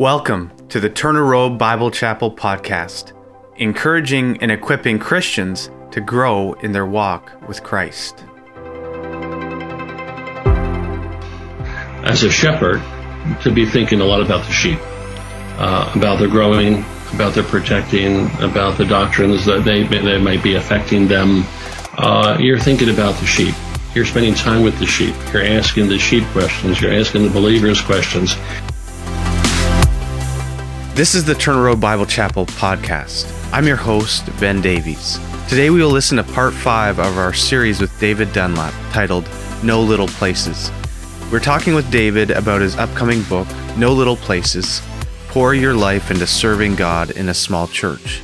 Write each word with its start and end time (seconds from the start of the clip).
Welcome 0.00 0.50
to 0.70 0.80
the 0.80 0.88
Turner 0.88 1.24
Road 1.24 1.58
Bible 1.58 1.90
Chapel 1.90 2.32
podcast, 2.34 3.12
encouraging 3.58 4.38
and 4.38 4.50
equipping 4.50 4.98
Christians 4.98 5.70
to 5.90 6.00
grow 6.00 6.54
in 6.54 6.72
their 6.72 6.86
walk 6.86 7.30
with 7.46 7.62
Christ. 7.62 8.24
As 12.02 12.22
a 12.22 12.30
shepherd, 12.30 12.80
to 13.42 13.52
be 13.52 13.66
thinking 13.66 14.00
a 14.00 14.04
lot 14.06 14.22
about 14.22 14.46
the 14.46 14.52
sheep, 14.52 14.78
uh, 15.58 15.92
about 15.94 16.18
their 16.18 16.28
growing, 16.28 16.82
about 17.12 17.34
their 17.34 17.44
protecting, 17.44 18.30
about 18.40 18.78
the 18.78 18.86
doctrines 18.86 19.44
that 19.44 19.64
they 19.64 19.82
that 19.82 20.22
might 20.22 20.42
be 20.42 20.54
affecting 20.54 21.08
them. 21.08 21.44
Uh, 21.98 22.38
you're 22.40 22.58
thinking 22.58 22.88
about 22.88 23.20
the 23.20 23.26
sheep. 23.26 23.54
You're 23.94 24.06
spending 24.06 24.32
time 24.32 24.62
with 24.62 24.78
the 24.78 24.86
sheep. 24.86 25.14
You're 25.30 25.44
asking 25.44 25.88
the 25.88 25.98
sheep 25.98 26.24
questions. 26.28 26.80
You're 26.80 26.94
asking 26.94 27.24
the 27.24 27.30
believers 27.30 27.82
questions. 27.82 28.34
This 31.00 31.14
is 31.14 31.24
the 31.24 31.34
Turner 31.34 31.62
Road 31.62 31.80
Bible 31.80 32.04
Chapel 32.04 32.44
podcast. 32.44 33.24
I'm 33.54 33.66
your 33.66 33.78
host, 33.78 34.28
Ben 34.38 34.60
Davies. 34.60 35.18
Today 35.48 35.70
we 35.70 35.80
will 35.80 35.88
listen 35.88 36.18
to 36.18 36.22
part 36.22 36.52
five 36.52 36.98
of 36.98 37.16
our 37.16 37.32
series 37.32 37.80
with 37.80 37.98
David 37.98 38.30
Dunlap 38.34 38.74
titled 38.92 39.26
No 39.62 39.80
Little 39.80 40.08
Places. 40.08 40.70
We're 41.32 41.40
talking 41.40 41.72
with 41.72 41.90
David 41.90 42.30
about 42.30 42.60
his 42.60 42.76
upcoming 42.76 43.22
book, 43.22 43.48
No 43.78 43.94
Little 43.94 44.16
Places 44.16 44.82
Pour 45.28 45.54
Your 45.54 45.72
Life 45.72 46.10
into 46.10 46.26
Serving 46.26 46.74
God 46.74 47.12
in 47.12 47.30
a 47.30 47.34
Small 47.34 47.66
Church. 47.66 48.20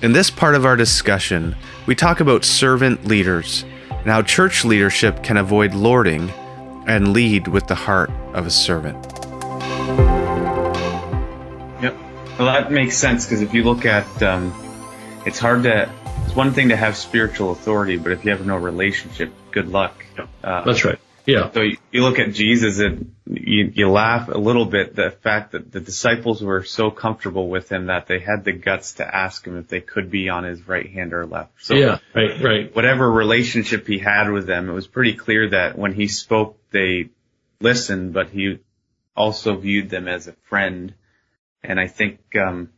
In 0.00 0.14
this 0.14 0.30
part 0.30 0.54
of 0.54 0.64
our 0.64 0.76
discussion, 0.76 1.54
we 1.84 1.94
talk 1.94 2.20
about 2.20 2.46
servant 2.46 3.04
leaders 3.04 3.66
and 3.90 4.06
how 4.06 4.22
church 4.22 4.64
leadership 4.64 5.22
can 5.22 5.36
avoid 5.36 5.74
lording 5.74 6.30
and 6.86 7.12
lead 7.12 7.48
with 7.48 7.66
the 7.66 7.74
heart 7.74 8.10
of 8.32 8.46
a 8.46 8.50
servant. 8.50 9.21
Well, 12.42 12.52
that 12.54 12.72
makes 12.72 12.96
sense 12.96 13.24
because 13.24 13.40
if 13.40 13.54
you 13.54 13.62
look 13.62 13.86
at, 13.86 14.20
um, 14.20 14.52
it's 15.24 15.38
hard 15.38 15.62
to, 15.62 15.88
it's 16.26 16.34
one 16.34 16.52
thing 16.54 16.70
to 16.70 16.76
have 16.76 16.96
spiritual 16.96 17.52
authority, 17.52 17.96
but 17.98 18.10
if 18.10 18.24
you 18.24 18.32
have 18.32 18.44
no 18.44 18.56
relationship, 18.56 19.32
good 19.52 19.68
luck. 19.68 20.04
Uh, 20.42 20.64
That's 20.64 20.84
right. 20.84 20.98
Yeah. 21.24 21.52
So 21.52 21.60
you, 21.60 21.76
you 21.92 22.02
look 22.02 22.18
at 22.18 22.34
Jesus 22.34 22.80
and 22.80 23.14
you, 23.26 23.70
you 23.72 23.88
laugh 23.88 24.26
a 24.26 24.38
little 24.38 24.64
bit 24.64 24.96
the 24.96 25.12
fact 25.12 25.52
that 25.52 25.70
the 25.70 25.78
disciples 25.78 26.42
were 26.42 26.64
so 26.64 26.90
comfortable 26.90 27.48
with 27.48 27.70
him 27.70 27.86
that 27.86 28.08
they 28.08 28.18
had 28.18 28.42
the 28.42 28.50
guts 28.50 28.94
to 28.94 29.06
ask 29.06 29.46
him 29.46 29.56
if 29.56 29.68
they 29.68 29.80
could 29.80 30.10
be 30.10 30.28
on 30.28 30.42
his 30.42 30.66
right 30.66 30.90
hand 30.90 31.14
or 31.14 31.24
left. 31.26 31.52
So 31.64 31.74
yeah, 31.74 31.98
right, 32.12 32.42
right. 32.42 32.74
Whatever 32.74 33.08
relationship 33.08 33.86
he 33.86 33.98
had 33.98 34.28
with 34.28 34.48
them, 34.48 34.68
it 34.68 34.72
was 34.72 34.88
pretty 34.88 35.14
clear 35.14 35.50
that 35.50 35.78
when 35.78 35.92
he 35.92 36.08
spoke, 36.08 36.58
they 36.72 37.10
listened, 37.60 38.12
but 38.12 38.30
he 38.30 38.58
also 39.16 39.54
viewed 39.54 39.90
them 39.90 40.08
as 40.08 40.26
a 40.26 40.32
friend. 40.48 40.94
And 41.64 41.78
I 41.78 41.86
think, 41.86 42.18
um, 42.36 42.70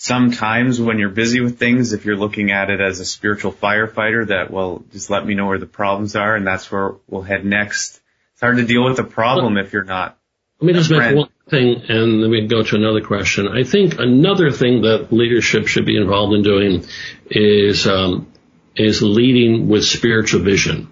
sometimes 0.00 0.80
when 0.80 0.98
you're 0.98 1.10
busy 1.10 1.40
with 1.40 1.58
things, 1.58 1.92
if 1.92 2.06
you're 2.06 2.16
looking 2.16 2.50
at 2.50 2.70
it 2.70 2.80
as 2.80 3.00
a 3.00 3.04
spiritual 3.04 3.52
firefighter, 3.52 4.28
that 4.28 4.50
well, 4.50 4.82
just 4.92 5.10
let 5.10 5.26
me 5.26 5.34
know 5.34 5.46
where 5.46 5.58
the 5.58 5.66
problems 5.66 6.16
are, 6.16 6.34
and 6.34 6.46
that's 6.46 6.72
where 6.72 6.94
we'll 7.06 7.22
head 7.22 7.44
next. 7.44 8.00
It's 8.32 8.40
hard 8.40 8.56
to 8.56 8.64
deal 8.64 8.84
with 8.84 8.96
the 8.96 9.04
problem 9.04 9.58
if 9.58 9.74
you're 9.74 9.84
not. 9.84 10.16
Let 10.58 10.66
me 10.66 10.72
just 10.72 10.90
make 10.90 11.14
one 11.14 11.28
thing, 11.50 11.82
and 11.88 12.22
then 12.22 12.30
we 12.30 12.40
can 12.40 12.48
go 12.48 12.62
to 12.62 12.76
another 12.76 13.02
question. 13.02 13.46
I 13.48 13.62
think 13.62 13.98
another 13.98 14.50
thing 14.50 14.82
that 14.82 15.12
leadership 15.12 15.68
should 15.68 15.84
be 15.84 15.98
involved 15.98 16.32
in 16.32 16.42
doing 16.42 16.86
is 17.30 17.86
um, 17.86 18.32
is 18.74 19.02
leading 19.02 19.68
with 19.68 19.84
spiritual 19.84 20.40
vision 20.40 20.90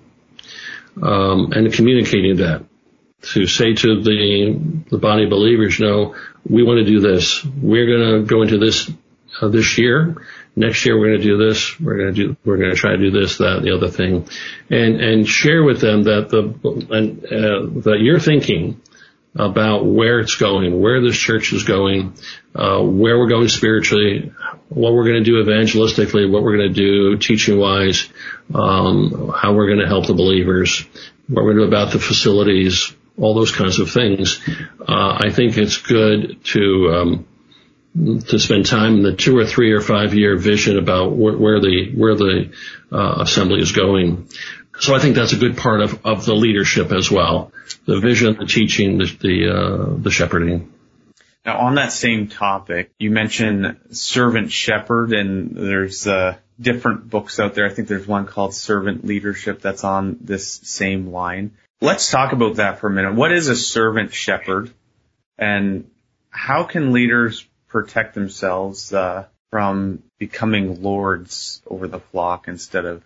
um, 1.02 1.52
and 1.52 1.72
communicating 1.72 2.36
that 2.36 2.64
to 3.22 3.46
say 3.46 3.74
to 3.74 4.02
the 4.02 4.84
the 4.90 4.98
body 4.98 5.26
believers, 5.26 5.80
know, 5.80 6.14
we 6.48 6.62
want 6.62 6.78
to 6.78 6.84
do 6.84 7.00
this. 7.00 7.44
We're 7.44 7.86
going 7.86 8.20
to 8.20 8.26
go 8.26 8.42
into 8.42 8.58
this 8.58 8.90
uh, 9.40 9.48
this 9.48 9.78
year. 9.78 10.16
Next 10.56 10.84
year 10.84 10.98
we're 10.98 11.08
going 11.08 11.20
to 11.20 11.24
do 11.24 11.38
this. 11.38 11.78
We're 11.78 11.96
going 11.98 12.14
to 12.14 12.26
do. 12.26 12.36
We're 12.44 12.56
going 12.56 12.70
to 12.70 12.76
try 12.76 12.92
to 12.92 12.98
do 12.98 13.10
this, 13.10 13.38
that, 13.38 13.62
the 13.62 13.74
other 13.74 13.88
thing, 13.88 14.28
and 14.70 15.00
and 15.00 15.28
share 15.28 15.62
with 15.62 15.80
them 15.80 16.04
that 16.04 16.28
the 16.30 16.42
and 16.94 17.24
uh, 17.24 17.80
that 17.82 17.98
you're 18.00 18.20
thinking 18.20 18.80
about 19.34 19.84
where 19.84 20.18
it's 20.18 20.34
going, 20.36 20.80
where 20.80 21.00
this 21.00 21.16
church 21.16 21.52
is 21.52 21.62
going, 21.62 22.14
uh, 22.54 22.82
where 22.82 23.18
we're 23.18 23.28
going 23.28 23.48
spiritually, 23.48 24.32
what 24.68 24.92
we're 24.92 25.04
going 25.04 25.22
to 25.22 25.30
do 25.30 25.42
evangelistically, 25.44 26.30
what 26.30 26.42
we're 26.42 26.56
going 26.56 26.72
to 26.72 26.74
do 26.74 27.16
teaching 27.18 27.58
wise, 27.58 28.08
um, 28.52 29.32
how 29.36 29.52
we're 29.52 29.66
going 29.66 29.78
to 29.78 29.86
help 29.86 30.06
the 30.06 30.14
believers, 30.14 30.84
what 31.28 31.44
we're 31.44 31.54
going 31.54 31.58
to 31.58 31.62
do 31.64 31.68
about 31.68 31.92
the 31.92 32.00
facilities, 32.00 32.94
all 33.18 33.34
those 33.34 33.52
kinds 33.52 33.78
of 33.80 33.90
things. 33.90 34.40
Uh, 34.80 35.18
I 35.24 35.30
think 35.30 35.56
it's 35.58 35.78
good 35.78 36.44
to 36.46 36.92
um, 36.94 37.26
to 37.94 38.38
spend 38.38 38.66
time 38.66 38.96
in 38.96 39.02
the 39.02 39.16
two 39.16 39.36
or 39.36 39.44
three 39.44 39.72
or 39.72 39.80
five 39.80 40.14
year 40.14 40.36
vision 40.36 40.78
about 40.78 41.10
wh- 41.10 41.40
where 41.40 41.60
the 41.60 41.92
where 41.96 42.14
the 42.14 42.52
uh, 42.92 43.22
assembly 43.22 43.60
is 43.60 43.72
going. 43.72 44.28
So 44.80 44.94
I 44.94 45.00
think 45.00 45.16
that's 45.16 45.32
a 45.32 45.36
good 45.36 45.56
part 45.56 45.80
of, 45.80 46.06
of 46.06 46.24
the 46.24 46.34
leadership 46.34 46.92
as 46.92 47.10
well. 47.10 47.52
The 47.86 47.98
vision, 47.98 48.36
the 48.38 48.46
teaching, 48.46 48.98
the 48.98 49.06
the, 49.06 49.48
uh, 49.50 49.96
the 49.98 50.10
shepherding. 50.10 50.72
Now 51.44 51.58
on 51.60 51.74
that 51.76 51.92
same 51.92 52.28
topic, 52.28 52.92
you 52.98 53.10
mentioned 53.10 53.78
servant 53.90 54.52
shepherd 54.52 55.12
and 55.12 55.56
there's 55.56 56.06
uh, 56.06 56.36
different 56.60 57.08
books 57.08 57.40
out 57.40 57.54
there. 57.54 57.66
I 57.66 57.70
think 57.70 57.88
there's 57.88 58.06
one 58.06 58.26
called 58.26 58.54
servant 58.54 59.04
leadership 59.04 59.60
that's 59.60 59.82
on 59.82 60.18
this 60.20 60.60
same 60.64 61.10
line. 61.10 61.52
Let's 61.80 62.10
talk 62.10 62.32
about 62.32 62.56
that 62.56 62.80
for 62.80 62.88
a 62.88 62.90
minute. 62.90 63.14
What 63.14 63.30
is 63.30 63.46
a 63.46 63.54
servant 63.54 64.12
shepherd, 64.12 64.72
and 65.38 65.88
how 66.28 66.64
can 66.64 66.92
leaders 66.92 67.46
protect 67.68 68.14
themselves 68.14 68.92
uh, 68.92 69.26
from 69.50 70.02
becoming 70.18 70.82
lords 70.82 71.62
over 71.68 71.86
the 71.86 72.00
flock 72.00 72.48
instead 72.48 72.84
of 72.84 73.04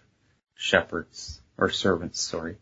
shepherds 0.54 1.38
or 1.58 1.68
servants? 1.68 2.22
Sorry. 2.22 2.56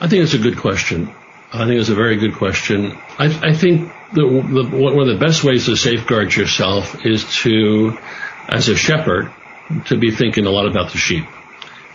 I 0.00 0.06
think 0.06 0.22
it's 0.22 0.34
a 0.34 0.38
good 0.38 0.58
question. 0.58 1.12
I 1.52 1.66
think 1.66 1.80
it's 1.80 1.88
a 1.88 1.96
very 1.96 2.16
good 2.16 2.34
question. 2.34 2.92
I, 3.18 3.48
I 3.48 3.54
think 3.54 3.90
the, 4.12 4.22
the, 4.22 4.76
one 4.76 5.08
of 5.08 5.08
the 5.08 5.18
best 5.18 5.42
ways 5.42 5.66
to 5.66 5.74
safeguard 5.74 6.36
yourself 6.36 7.04
is 7.04 7.24
to, 7.38 7.98
as 8.46 8.68
a 8.68 8.76
shepherd, 8.76 9.32
to 9.86 9.96
be 9.96 10.12
thinking 10.12 10.46
a 10.46 10.50
lot 10.50 10.68
about 10.68 10.92
the 10.92 10.98
sheep 10.98 11.24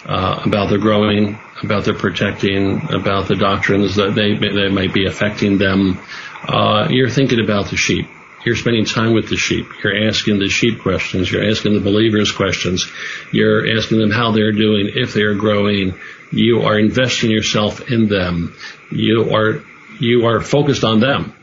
uh, 0.05 0.41
about 0.45 0.69
their 0.69 0.79
growing, 0.79 1.39
about 1.63 1.85
their 1.85 1.93
protecting, 1.93 2.93
about 2.93 3.27
the 3.27 3.35
doctrines 3.35 3.95
that 3.95 4.15
they 4.15 4.35
that 4.35 4.71
might 4.71 4.93
be 4.93 5.05
affecting 5.05 5.57
them. 5.57 5.99
Uh, 6.47 6.87
you're 6.89 7.09
thinking 7.09 7.39
about 7.39 7.69
the 7.69 7.77
sheep. 7.77 8.07
You're 8.45 8.57
spending 8.57 8.83
time 8.83 9.13
with 9.13 9.29
the 9.29 9.37
sheep. 9.37 9.67
You're 9.81 10.07
asking 10.09 10.39
the 10.39 10.49
sheep 10.49 10.81
questions. 10.81 11.31
You're 11.31 11.49
asking 11.49 11.75
the 11.75 11.79
believers 11.79 12.31
questions. 12.31 12.91
You're 13.31 13.77
asking 13.77 13.99
them 13.99 14.11
how 14.11 14.31
they're 14.31 14.51
doing, 14.51 14.91
if 14.93 15.13
they're 15.13 15.35
growing. 15.35 15.93
You 16.31 16.63
are 16.63 16.77
investing 16.77 17.31
yourself 17.31 17.89
in 17.89 18.09
them. 18.09 18.55
You 18.91 19.33
are 19.33 19.63
you 19.99 20.25
are 20.25 20.41
focused 20.41 20.83
on 20.83 20.99
them. 20.99 21.33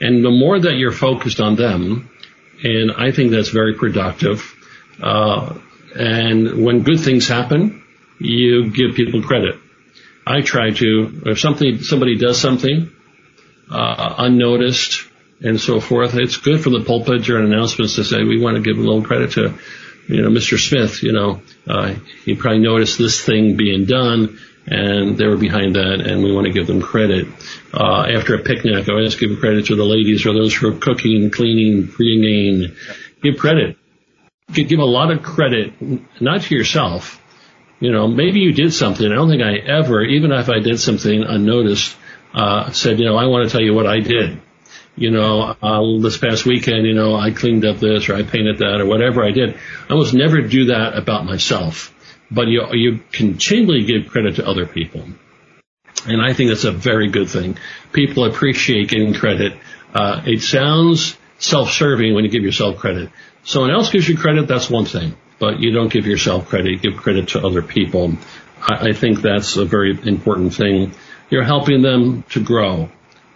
And 0.00 0.24
the 0.24 0.30
more 0.30 0.58
that 0.58 0.74
you're 0.74 0.90
focused 0.90 1.40
on 1.40 1.54
them, 1.54 2.10
and 2.64 2.90
I 2.90 3.12
think 3.12 3.30
that's 3.30 3.50
very 3.50 3.74
productive. 3.74 4.42
Uh, 5.00 5.58
and 5.94 6.64
when 6.64 6.82
good 6.82 7.00
things 7.00 7.28
happen, 7.28 7.81
you 8.22 8.70
give 8.70 8.94
people 8.94 9.22
credit. 9.22 9.56
I 10.26 10.40
try 10.42 10.70
to, 10.70 11.22
if 11.26 11.40
something, 11.40 11.82
somebody 11.82 12.16
does 12.16 12.40
something, 12.40 12.90
uh, 13.70 14.14
unnoticed 14.18 15.08
and 15.42 15.60
so 15.60 15.80
forth, 15.80 16.14
it's 16.14 16.36
good 16.36 16.62
for 16.62 16.70
the 16.70 16.84
pulpit 16.84 17.24
during 17.24 17.52
announcements 17.52 17.96
to 17.96 18.04
say 18.04 18.22
we 18.22 18.40
want 18.40 18.56
to 18.56 18.62
give 18.62 18.78
a 18.78 18.80
little 18.80 19.02
credit 19.02 19.32
to, 19.32 19.58
you 20.08 20.22
know, 20.22 20.28
Mr. 20.28 20.58
Smith, 20.58 21.02
you 21.02 21.12
know, 21.12 21.42
uh, 21.66 21.94
he 22.24 22.36
probably 22.36 22.60
noticed 22.60 22.98
this 22.98 23.20
thing 23.24 23.56
being 23.56 23.84
done 23.84 24.38
and 24.66 25.18
they 25.18 25.26
were 25.26 25.36
behind 25.36 25.74
that 25.74 26.00
and 26.00 26.22
we 26.22 26.32
want 26.32 26.46
to 26.46 26.52
give 26.52 26.68
them 26.68 26.80
credit. 26.80 27.26
Uh, 27.74 28.06
after 28.14 28.36
a 28.36 28.38
picnic, 28.38 28.88
I 28.88 28.92
always 28.92 29.16
give 29.16 29.40
credit 29.40 29.66
to 29.66 29.74
the 29.74 29.84
ladies 29.84 30.24
or 30.24 30.32
those 30.32 30.54
who 30.54 30.68
are 30.68 30.78
cooking, 30.78 31.30
cleaning, 31.30 31.86
bringing, 31.86 32.76
give 33.22 33.38
credit. 33.38 33.76
Give 34.52 34.78
a 34.78 34.84
lot 34.84 35.10
of 35.10 35.22
credit, 35.22 35.72
not 36.20 36.42
to 36.42 36.54
yourself, 36.54 37.21
you 37.82 37.90
know, 37.90 38.06
maybe 38.06 38.38
you 38.38 38.52
did 38.52 38.72
something. 38.72 39.10
I 39.10 39.16
don't 39.16 39.28
think 39.28 39.42
I 39.42 39.56
ever, 39.56 40.04
even 40.04 40.30
if 40.30 40.48
I 40.48 40.60
did 40.60 40.78
something 40.78 41.24
unnoticed, 41.24 41.96
uh, 42.32 42.70
said, 42.70 43.00
you 43.00 43.06
know, 43.06 43.16
I 43.16 43.26
want 43.26 43.44
to 43.44 43.50
tell 43.50 43.60
you 43.60 43.74
what 43.74 43.88
I 43.88 43.98
did. 43.98 44.40
You 44.94 45.10
know, 45.10 45.56
uh, 45.60 45.98
this 46.00 46.16
past 46.16 46.46
weekend, 46.46 46.86
you 46.86 46.94
know, 46.94 47.16
I 47.16 47.32
cleaned 47.32 47.64
up 47.64 47.78
this 47.78 48.08
or 48.08 48.14
I 48.14 48.22
painted 48.22 48.58
that 48.58 48.80
or 48.80 48.86
whatever 48.86 49.24
I 49.24 49.32
did. 49.32 49.56
I 49.56 49.92
almost 49.94 50.14
never 50.14 50.42
do 50.42 50.66
that 50.66 50.96
about 50.96 51.24
myself, 51.24 51.92
but 52.30 52.46
you, 52.46 52.64
you 52.70 53.00
continually 53.10 53.82
give 53.84 54.12
credit 54.12 54.36
to 54.36 54.46
other 54.46 54.64
people. 54.64 55.02
And 56.06 56.22
I 56.22 56.34
think 56.34 56.50
that's 56.50 56.64
a 56.64 56.70
very 56.70 57.10
good 57.10 57.30
thing. 57.30 57.58
People 57.92 58.26
appreciate 58.26 58.90
getting 58.90 59.12
credit. 59.12 59.58
Uh, 59.92 60.22
it 60.24 60.40
sounds 60.40 61.16
self-serving 61.38 62.14
when 62.14 62.22
you 62.22 62.30
give 62.30 62.44
yourself 62.44 62.76
credit. 62.76 63.10
Someone 63.42 63.72
else 63.72 63.90
gives 63.90 64.08
you 64.08 64.16
credit, 64.16 64.46
that's 64.46 64.70
one 64.70 64.84
thing 64.84 65.16
but 65.42 65.58
you 65.58 65.72
don't 65.72 65.92
give 65.92 66.06
yourself 66.06 66.46
credit, 66.46 66.70
you 66.70 66.78
give 66.78 66.96
credit 67.04 67.24
to 67.30 67.44
other 67.44 67.62
people. 67.62 68.04
I, 68.72 68.90
I 68.90 68.92
think 68.92 69.22
that's 69.22 69.56
a 69.56 69.64
very 69.64 69.90
important 70.06 70.54
thing. 70.54 70.92
You're 71.30 71.48
helping 71.54 71.82
them 71.82 72.22
to 72.30 72.40
grow. 72.40 72.88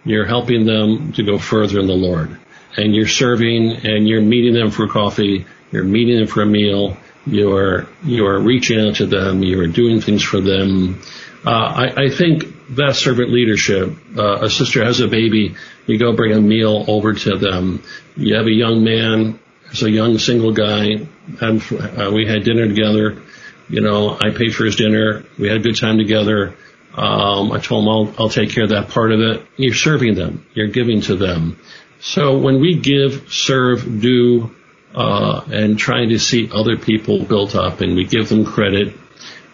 you're 0.07 0.25
helping 0.25 0.65
them 0.65 1.13
to 1.15 1.23
go 1.25 1.37
further 1.37 1.81
in 1.81 1.89
the 1.89 2.01
Lord. 2.09 2.39
And 2.77 2.95
you're 2.95 3.09
serving 3.09 3.85
and 3.85 4.09
you're 4.09 4.23
meeting 4.23 4.55
them 4.55 4.71
for 4.71 4.87
coffee, 4.87 5.47
you're 5.73 5.85
meeting 5.85 6.19
them 6.19 6.29
for 6.29 6.43
a 6.43 6.47
meal, 6.47 6.97
you're, 7.27 7.89
you're 8.05 8.39
reaching 8.39 8.81
out 8.81 8.97
to 8.97 9.07
them, 9.07 9.43
you're 9.43 9.67
doing 9.67 10.01
things 10.01 10.23
for 10.23 10.41
them. 10.41 11.03
Uh, 11.45 11.51
I, 11.51 12.05
I 12.05 12.09
think 12.09 12.45
that 12.77 12.95
servant 12.95 13.33
leadership. 13.33 13.97
Uh, 14.17 14.43
a 14.43 14.51
sister 14.51 14.85
has 14.85 15.01
a 15.01 15.09
baby, 15.09 15.57
you 15.87 15.99
go 15.99 16.15
bring 16.15 16.33
a 16.33 16.41
meal 16.41 16.85
over 16.87 17.15
to 17.15 17.37
them. 17.37 17.83
You 18.17 18.37
have 18.37 18.47
a 18.47 18.53
young 18.53 18.85
man, 18.85 19.41
as 19.71 19.83
a 19.83 19.91
young 19.91 20.19
single 20.19 20.53
guy, 20.53 21.07
uh, 21.41 22.11
we 22.13 22.27
had 22.27 22.45
dinner 22.45 22.67
together. 22.67 23.23
You 23.69 23.81
know, 23.81 24.17
I 24.21 24.31
paid 24.31 24.55
for 24.55 24.65
his 24.65 24.77
dinner. 24.77 25.25
We 25.39 25.49
had 25.49 25.59
a 25.59 25.61
good 25.61 25.77
time 25.77 25.99
together. 25.99 26.57
Um, 26.95 27.53
I 27.53 27.59
told 27.59 27.85
him 27.85 27.89
I'll, 27.91 28.15
I'll 28.19 28.29
take 28.29 28.51
care 28.51 28.65
of 28.65 28.71
that 28.71 28.89
part 28.89 29.13
of 29.13 29.21
it. 29.21 29.47
You're 29.57 29.75
serving 29.75 30.15
them. 30.15 30.47
You're 30.55 30.69
giving 30.69 31.03
to 31.03 31.17
them. 31.17 31.59
So 32.01 32.39
when 32.39 32.61
we 32.61 32.79
give, 32.79 33.33
serve, 33.33 34.01
do, 34.01 34.55
uh, 34.95 35.45
and 35.51 35.79
trying 35.79 36.11
to 36.11 36.19
see 36.19 36.49
other 36.53 36.77
people 36.77 37.25
built 37.25 37.55
up 37.55 37.81
and 37.81 37.97
we 37.97 38.05
give 38.05 38.29
them 38.29 38.45
credit, 38.45 38.95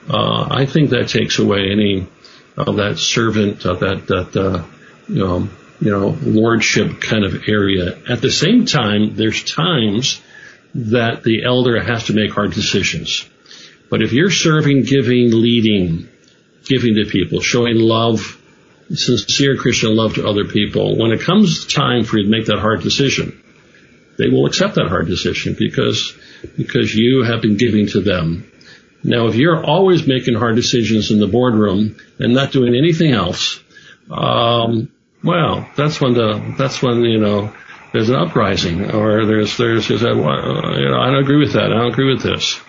uh, 0.08 0.48
I 0.50 0.66
think 0.66 0.90
that 0.90 1.08
takes 1.08 1.38
away 1.38 1.70
any 1.72 2.06
of 2.56 2.76
that 2.76 2.98
servant, 2.98 3.64
of 3.64 3.80
that, 3.80 4.06
that, 4.08 4.36
uh, 4.36 4.64
you 5.08 5.14
know, 5.14 5.48
you 5.82 5.90
know, 5.90 6.16
lordship 6.22 7.00
kind 7.00 7.24
of 7.24 7.48
area. 7.48 7.98
At 8.08 8.20
the 8.20 8.30
same 8.30 8.66
time, 8.66 9.16
there's 9.16 9.42
times 9.42 10.20
that 10.76 11.24
the 11.24 11.42
elder 11.44 11.82
has 11.82 12.04
to 12.04 12.12
make 12.12 12.30
hard 12.30 12.52
decisions. 12.52 13.28
But 13.90 14.00
if 14.00 14.12
you're 14.12 14.30
serving, 14.30 14.84
giving, 14.84 15.32
leading, 15.32 16.08
giving 16.64 16.94
to 16.94 17.04
people, 17.04 17.40
showing 17.40 17.80
love, 17.80 18.40
sincere 18.94 19.56
Christian 19.56 19.96
love 19.96 20.14
to 20.14 20.26
other 20.26 20.44
people, 20.44 20.96
when 20.96 21.10
it 21.10 21.22
comes 21.22 21.66
time 21.66 22.04
for 22.04 22.18
you 22.18 22.24
to 22.24 22.30
make 22.30 22.46
that 22.46 22.60
hard 22.60 22.82
decision, 22.82 23.42
they 24.18 24.28
will 24.28 24.46
accept 24.46 24.76
that 24.76 24.86
hard 24.86 25.08
decision 25.08 25.56
because, 25.58 26.16
because 26.56 26.94
you 26.94 27.24
have 27.24 27.42
been 27.42 27.56
giving 27.56 27.88
to 27.88 28.00
them. 28.00 28.48
Now, 29.02 29.26
if 29.26 29.34
you're 29.34 29.64
always 29.64 30.06
making 30.06 30.34
hard 30.34 30.54
decisions 30.54 31.10
in 31.10 31.18
the 31.18 31.26
boardroom 31.26 31.96
and 32.20 32.34
not 32.34 32.52
doing 32.52 32.76
anything 32.76 33.10
else, 33.10 33.60
um, 34.08 34.92
well, 35.22 35.68
that's 35.76 36.00
when 36.00 36.14
the 36.14 36.54
that's 36.58 36.82
when 36.82 37.02
you 37.02 37.18
know 37.18 37.52
there's 37.92 38.08
an 38.08 38.16
uprising 38.16 38.90
or 38.90 39.26
there's 39.26 39.56
there's, 39.56 39.88
you 39.88 39.98
know 39.98 41.00
I 41.00 41.06
don't 41.10 41.22
agree 41.22 41.38
with 41.38 41.52
that. 41.54 41.66
I 41.72 41.78
don't 41.78 41.92
agree 41.92 42.12
with 42.12 42.22
this. 42.22 42.60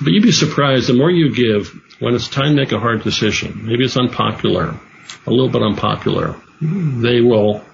But 0.00 0.12
you'd 0.12 0.22
be 0.22 0.32
surprised 0.32 0.88
the 0.88 0.94
more 0.94 1.10
you 1.10 1.34
give 1.34 1.72
when 1.98 2.14
it's 2.14 2.28
time 2.28 2.50
to 2.50 2.54
make 2.54 2.72
a 2.72 2.78
hard 2.78 3.02
decision. 3.02 3.66
Maybe 3.66 3.84
it's 3.84 3.96
unpopular, 3.96 4.78
a 5.26 5.30
little 5.30 5.48
bit 5.48 5.62
unpopular. 5.62 6.36
They 6.60 7.20
will 7.20 7.64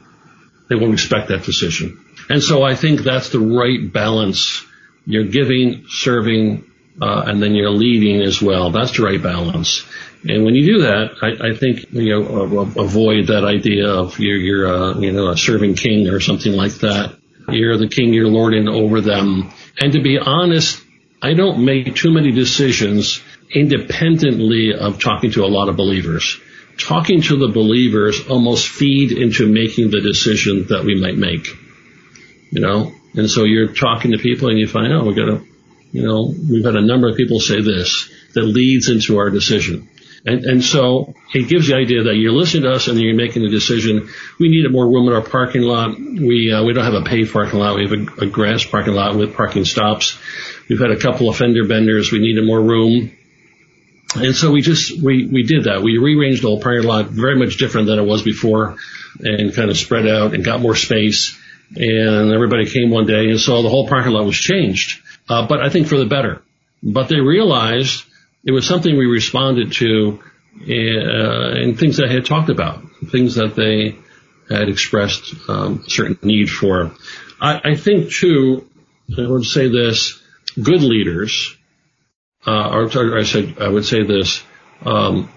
they 0.68 0.74
will 0.74 0.88
respect 0.88 1.28
that 1.28 1.44
decision. 1.44 2.04
And 2.28 2.42
so 2.42 2.62
I 2.62 2.74
think 2.74 3.00
that's 3.00 3.30
the 3.30 3.40
right 3.40 3.92
balance. 3.92 4.64
You're 5.06 5.26
giving, 5.26 5.84
serving, 5.88 6.70
uh, 7.00 7.24
and 7.26 7.42
then 7.42 7.54
you're 7.54 7.70
leading 7.70 8.22
as 8.22 8.40
well. 8.40 8.70
That's 8.70 8.96
the 8.96 9.04
right 9.04 9.22
balance. 9.22 9.84
And 10.26 10.44
when 10.44 10.54
you 10.54 10.74
do 10.74 10.82
that, 10.82 11.16
I, 11.22 11.48
I 11.50 11.56
think 11.56 11.92
you 11.92 12.10
know 12.10 12.60
avoid 12.76 13.26
that 13.26 13.44
idea 13.44 13.88
of 13.88 14.18
you're, 14.18 14.36
you're 14.36 14.66
a, 14.66 14.98
you 14.98 15.12
know 15.12 15.28
a 15.28 15.36
serving 15.36 15.74
king 15.74 16.08
or 16.08 16.20
something 16.20 16.52
like 16.52 16.74
that. 16.76 17.18
You're 17.48 17.76
the 17.76 17.88
king, 17.88 18.14
you're 18.14 18.28
lording 18.28 18.68
over 18.68 19.00
them. 19.02 19.52
And 19.78 19.92
to 19.92 20.00
be 20.00 20.18
honest, 20.18 20.82
I 21.20 21.34
don't 21.34 21.64
make 21.64 21.94
too 21.94 22.10
many 22.10 22.32
decisions 22.32 23.22
independently 23.50 24.72
of 24.72 24.98
talking 24.98 25.30
to 25.32 25.44
a 25.44 25.46
lot 25.46 25.68
of 25.68 25.76
believers. 25.76 26.40
Talking 26.78 27.20
to 27.22 27.36
the 27.36 27.48
believers 27.48 28.26
almost 28.26 28.68
feed 28.68 29.12
into 29.12 29.46
making 29.46 29.90
the 29.90 30.00
decision 30.00 30.66
that 30.68 30.84
we 30.84 31.00
might 31.00 31.16
make. 31.16 31.48
You 32.50 32.60
know, 32.60 32.92
and 33.14 33.30
so 33.30 33.44
you're 33.44 33.72
talking 33.74 34.12
to 34.12 34.18
people 34.18 34.48
and 34.48 34.58
you 34.58 34.66
find, 34.66 34.92
oh, 34.92 35.04
we 35.04 35.14
got 35.14 35.26
to 35.26 35.46
you 35.94 36.02
know, 36.02 36.34
we've 36.50 36.64
had 36.64 36.74
a 36.74 36.82
number 36.82 37.08
of 37.08 37.16
people 37.16 37.38
say 37.38 37.60
this 37.60 38.10
that 38.32 38.42
leads 38.42 38.88
into 38.88 39.16
our 39.18 39.30
decision. 39.30 39.88
And, 40.26 40.44
and 40.44 40.64
so 40.64 41.14
it 41.32 41.48
gives 41.48 41.68
the 41.68 41.76
idea 41.76 42.02
that 42.04 42.16
you're 42.16 42.32
listening 42.32 42.64
to 42.64 42.72
us 42.72 42.88
and 42.88 42.98
you're 42.98 43.14
making 43.14 43.44
a 43.44 43.48
decision. 43.48 44.08
We 44.40 44.48
need 44.48 44.68
more 44.72 44.86
room 44.86 45.06
in 45.06 45.14
our 45.14 45.22
parking 45.22 45.62
lot. 45.62 45.96
We, 45.96 46.52
uh, 46.52 46.64
we 46.64 46.72
don't 46.72 46.84
have 46.84 46.94
a 46.94 47.04
paved 47.04 47.32
parking 47.32 47.60
lot. 47.60 47.76
We 47.76 47.88
have 47.88 47.92
a, 47.92 48.24
a 48.24 48.26
grass 48.26 48.64
parking 48.64 48.94
lot 48.94 49.14
with 49.14 49.36
parking 49.36 49.64
stops. 49.64 50.18
We've 50.68 50.80
had 50.80 50.90
a 50.90 50.98
couple 50.98 51.28
of 51.28 51.36
fender 51.36 51.64
benders. 51.64 52.10
We 52.10 52.18
needed 52.18 52.44
more 52.44 52.60
room. 52.60 53.16
And 54.16 54.34
so 54.34 54.50
we 54.50 54.62
just, 54.62 55.00
we, 55.00 55.28
we 55.28 55.44
did 55.44 55.64
that. 55.64 55.82
We 55.82 55.98
rearranged 55.98 56.42
the 56.42 56.48
whole 56.48 56.60
parking 56.60 56.88
lot 56.88 57.06
very 57.06 57.38
much 57.38 57.58
different 57.58 57.86
than 57.86 58.00
it 58.00 58.04
was 58.04 58.22
before 58.22 58.78
and 59.20 59.54
kind 59.54 59.70
of 59.70 59.76
spread 59.76 60.08
out 60.08 60.34
and 60.34 60.44
got 60.44 60.60
more 60.60 60.74
space. 60.74 61.38
And 61.76 62.32
everybody 62.32 62.66
came 62.66 62.90
one 62.90 63.06
day 63.06 63.30
and 63.30 63.38
saw 63.38 63.62
the 63.62 63.68
whole 63.68 63.86
parking 63.86 64.10
lot 64.10 64.26
was 64.26 64.36
changed 64.36 65.02
uh, 65.28 65.46
but 65.46 65.60
I 65.60 65.70
think 65.70 65.86
for 65.86 65.96
the 65.96 66.06
better. 66.06 66.42
But 66.82 67.08
they 67.08 67.20
realized 67.20 68.04
it 68.44 68.52
was 68.52 68.66
something 68.66 68.96
we 68.96 69.06
responded 69.06 69.72
to 69.74 70.20
uh, 70.60 71.60
in 71.60 71.76
things 71.76 71.96
that 71.96 72.08
I 72.08 72.12
had 72.12 72.26
talked 72.26 72.50
about, 72.50 72.82
things 73.10 73.36
that 73.36 73.56
they 73.56 73.96
had 74.54 74.68
expressed 74.68 75.34
um, 75.48 75.84
certain 75.88 76.18
need 76.22 76.50
for. 76.50 76.92
I, 77.40 77.60
I 77.72 77.74
think 77.74 78.10
too, 78.10 78.68
I 79.16 79.26
would 79.26 79.44
say 79.44 79.68
this: 79.68 80.20
good 80.60 80.82
leaders, 80.82 81.56
uh, 82.46 82.70
or, 82.70 83.18
I 83.18 83.24
said 83.24 83.56
I 83.60 83.68
would 83.68 83.86
say 83.86 84.04
this: 84.04 84.42
um, 84.84 85.30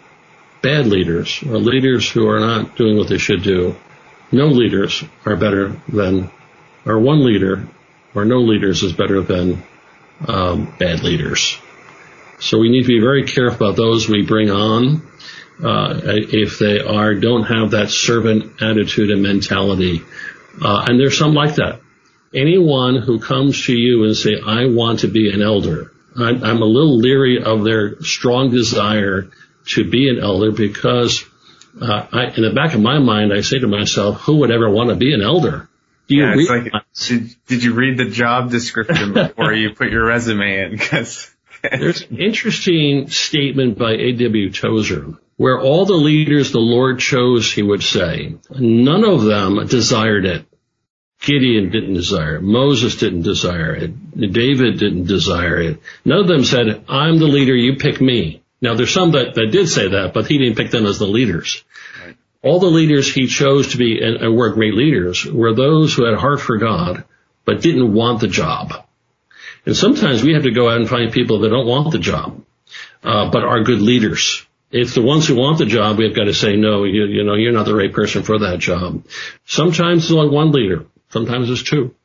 bad 0.61 0.87
leaders, 0.87 1.41
or 1.43 1.57
leaders 1.57 2.09
who 2.09 2.27
are 2.27 2.39
not 2.39 2.75
doing 2.75 2.97
what 2.97 3.07
they 3.07 3.17
should 3.17 3.43
do. 3.43 3.75
No 4.29 4.47
leaders 4.47 5.03
are 5.25 5.37
better 5.37 5.69
than, 5.87 6.29
or 6.85 6.99
one 6.99 7.23
leader 7.25 7.65
or 8.17 8.25
no 8.25 8.39
leaders 8.39 8.81
is 8.81 8.93
better 8.93 9.21
than 9.21 9.63
um, 10.25 10.73
bad 10.79 11.03
leaders. 11.03 11.57
So 12.39 12.59
we 12.59 12.69
need 12.69 12.83
to 12.83 12.87
be 12.87 12.99
very 12.99 13.23
careful 13.23 13.67
about 13.67 13.77
those 13.77 14.07
we 14.07 14.25
bring 14.25 14.49
on. 14.49 15.01
Uh, 15.63 15.99
if 16.03 16.59
they 16.59 16.79
are 16.79 17.15
don't 17.15 17.43
have 17.43 17.71
that 17.71 17.89
servant 17.89 18.61
attitude 18.61 19.09
and 19.09 19.23
mentality, 19.23 20.03
uh, 20.61 20.85
and 20.87 20.99
there's 20.99 21.17
some 21.17 21.33
like 21.33 21.55
that. 21.55 21.81
Anyone 22.31 22.97
who 22.97 23.19
comes 23.19 23.65
to 23.65 23.73
you 23.73 24.03
and 24.03 24.15
say, 24.15 24.39
"I 24.39 24.67
want 24.67 24.99
to 24.99 25.07
be 25.07 25.31
an 25.33 25.41
elder," 25.41 25.91
I'm, 26.15 26.43
I'm 26.43 26.61
a 26.61 26.65
little 26.65 26.99
leery 26.99 27.41
of 27.41 27.63
their 27.63 27.99
strong 28.01 28.51
desire 28.51 29.29
to 29.69 29.89
be 29.89 30.09
an 30.09 30.19
elder 30.19 30.51
because 30.51 31.25
uh, 31.81 32.05
I, 32.11 32.25
in 32.25 32.43
the 32.43 32.53
back 32.53 32.75
of 32.75 32.81
my 32.81 32.99
mind, 32.99 33.33
I 33.33 33.41
say 33.41 33.57
to 33.57 33.67
myself, 33.67 34.21
"Who 34.21 34.37
would 34.37 34.51
ever 34.51 34.69
want 34.69 34.89
to 34.89 34.95
be 34.95 35.11
an 35.11 35.23
elder?" 35.23 35.67
Yeah, 36.07 36.33
it's 36.35 36.49
like, 36.49 36.83
did, 37.07 37.35
did 37.47 37.63
you 37.63 37.73
read 37.73 37.97
the 37.97 38.09
job 38.09 38.51
description 38.51 39.13
before 39.13 39.53
you 39.53 39.73
put 39.73 39.89
your 39.91 40.05
resume 40.05 40.63
in? 40.63 40.71
Because 40.71 41.33
there's 41.61 42.01
an 42.01 42.17
interesting 42.17 43.09
statement 43.09 43.77
by 43.77 43.93
A.W. 43.93 44.51
Tozer 44.51 45.17
where 45.37 45.59
all 45.59 45.85
the 45.85 45.93
leaders 45.93 46.51
the 46.51 46.59
Lord 46.59 46.99
chose, 46.99 47.51
he 47.51 47.61
would 47.61 47.83
say, 47.83 48.35
none 48.49 49.03
of 49.03 49.23
them 49.23 49.65
desired 49.67 50.25
it. 50.25 50.45
Gideon 51.21 51.69
didn't 51.71 51.93
desire 51.93 52.37
it. 52.37 52.41
Moses 52.41 52.95
didn't 52.95 53.21
desire 53.21 53.73
it. 53.73 54.33
David 54.33 54.79
didn't 54.79 55.05
desire 55.05 55.61
it. 55.61 55.79
None 56.05 56.19
of 56.19 56.27
them 56.27 56.43
said, 56.43 56.83
I'm 56.89 57.19
the 57.19 57.27
leader, 57.27 57.55
you 57.55 57.75
pick 57.75 58.01
me. 58.01 58.43
Now 58.61 58.73
there's 58.73 58.93
some 58.93 59.11
that, 59.11 59.35
that 59.35 59.51
did 59.51 59.69
say 59.69 59.89
that, 59.89 60.13
but 60.13 60.27
he 60.27 60.39
didn't 60.39 60.57
pick 60.57 60.71
them 60.71 60.85
as 60.85 60.97
the 60.97 61.05
leaders 61.05 61.63
all 62.47 62.59
the 62.59 62.67
leaders 62.67 63.13
he 63.13 63.27
chose 63.27 63.71
to 63.71 63.77
be 63.77 64.01
and, 64.01 64.35
were 64.35 64.53
great 64.53 64.73
leaders 64.73 65.25
were 65.25 65.53
those 65.53 65.93
who 65.93 66.05
had 66.05 66.13
a 66.13 66.19
heart 66.19 66.39
for 66.39 66.57
God, 66.57 67.03
but 67.45 67.61
didn't 67.61 67.93
want 67.93 68.21
the 68.21 68.27
job. 68.27 68.73
And 69.65 69.75
sometimes 69.75 70.23
we 70.23 70.33
have 70.33 70.43
to 70.43 70.51
go 70.51 70.69
out 70.69 70.77
and 70.77 70.89
find 70.89 71.11
people 71.11 71.39
that 71.39 71.49
don't 71.49 71.67
want 71.67 71.91
the 71.91 71.99
job, 71.99 72.41
uh, 73.03 73.29
but 73.29 73.43
are 73.43 73.63
good 73.63 73.81
leaders. 73.81 74.45
It's 74.71 74.95
the 74.95 75.01
ones 75.01 75.27
who 75.27 75.35
want 75.35 75.57
the 75.59 75.65
job, 75.65 75.97
we've 75.97 76.15
got 76.15 76.25
to 76.25 76.33
say, 76.33 76.55
no, 76.55 76.83
you, 76.83 77.05
you 77.05 77.23
know, 77.23 77.35
you're 77.35 77.53
not 77.53 77.65
the 77.65 77.75
right 77.75 77.91
person 77.91 78.23
for 78.23 78.39
that 78.39 78.59
job. 78.59 79.05
Sometimes 79.45 80.03
it's 80.03 80.11
only 80.11 80.33
one 80.33 80.51
leader. 80.51 80.85
Sometimes 81.09 81.49
it's 81.49 81.63
two. 81.63 81.95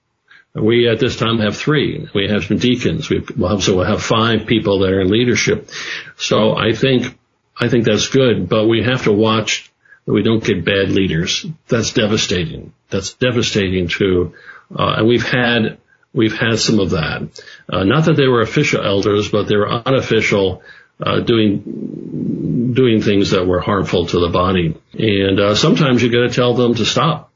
We 0.55 0.89
at 0.89 1.01
this 1.01 1.17
time 1.17 1.39
have 1.39 1.57
three. 1.57 2.09
We 2.15 2.29
have 2.29 2.45
some 2.45 2.59
deacons. 2.59 3.09
We 3.09 3.25
have, 3.49 3.63
so 3.63 3.77
we'll 3.77 3.87
have 3.87 4.03
five 4.03 4.47
people 4.47 4.81
that 4.81 4.93
are 4.93 5.01
in 5.01 5.11
leadership. 5.11 5.71
So 6.17 6.55
I 6.55 6.73
think, 6.73 7.19
I 7.59 7.69
think 7.69 7.85
that's 7.85 8.09
good, 8.09 8.49
but 8.49 8.69
we 8.69 8.83
have 8.85 9.05
to 9.05 9.13
watch 9.13 9.72
we 10.07 10.23
don't 10.23 10.43
get 10.43 10.65
bad 10.65 10.91
leaders. 10.91 11.47
That's 11.69 11.93
devastating. 11.93 12.73
That's 12.91 13.15
devastating 13.15 13.89
too. 13.89 14.35
Uh, 14.77 14.95
and 14.99 15.09
we've 15.09 15.29
had 15.29 15.79
we've 16.13 16.37
had 16.37 16.59
some 16.59 16.81
of 16.81 16.91
that. 16.91 17.43
Uh, 17.69 17.85
not 17.85 18.07
that 18.07 18.17
they 18.17 18.27
were 18.27 18.41
official 18.41 18.85
elders, 18.85 19.29
but 19.29 19.49
they 19.49 19.57
were 19.57 19.71
unofficial, 19.71 20.63
uh, 21.05 21.21
doing 21.21 22.73
doing 22.75 23.03
things 23.03 23.31
that 23.31 23.47
were 23.47 23.61
harmful 23.61 24.07
to 24.07 24.19
the 24.19 24.29
body. 24.29 24.77
And 24.95 25.39
uh, 25.39 25.55
sometimes 25.55 26.03
you 26.03 26.11
got 26.11 26.29
to 26.29 26.35
tell 26.35 26.55
them 26.55 26.75
to 26.75 26.85
stop. 26.85 27.31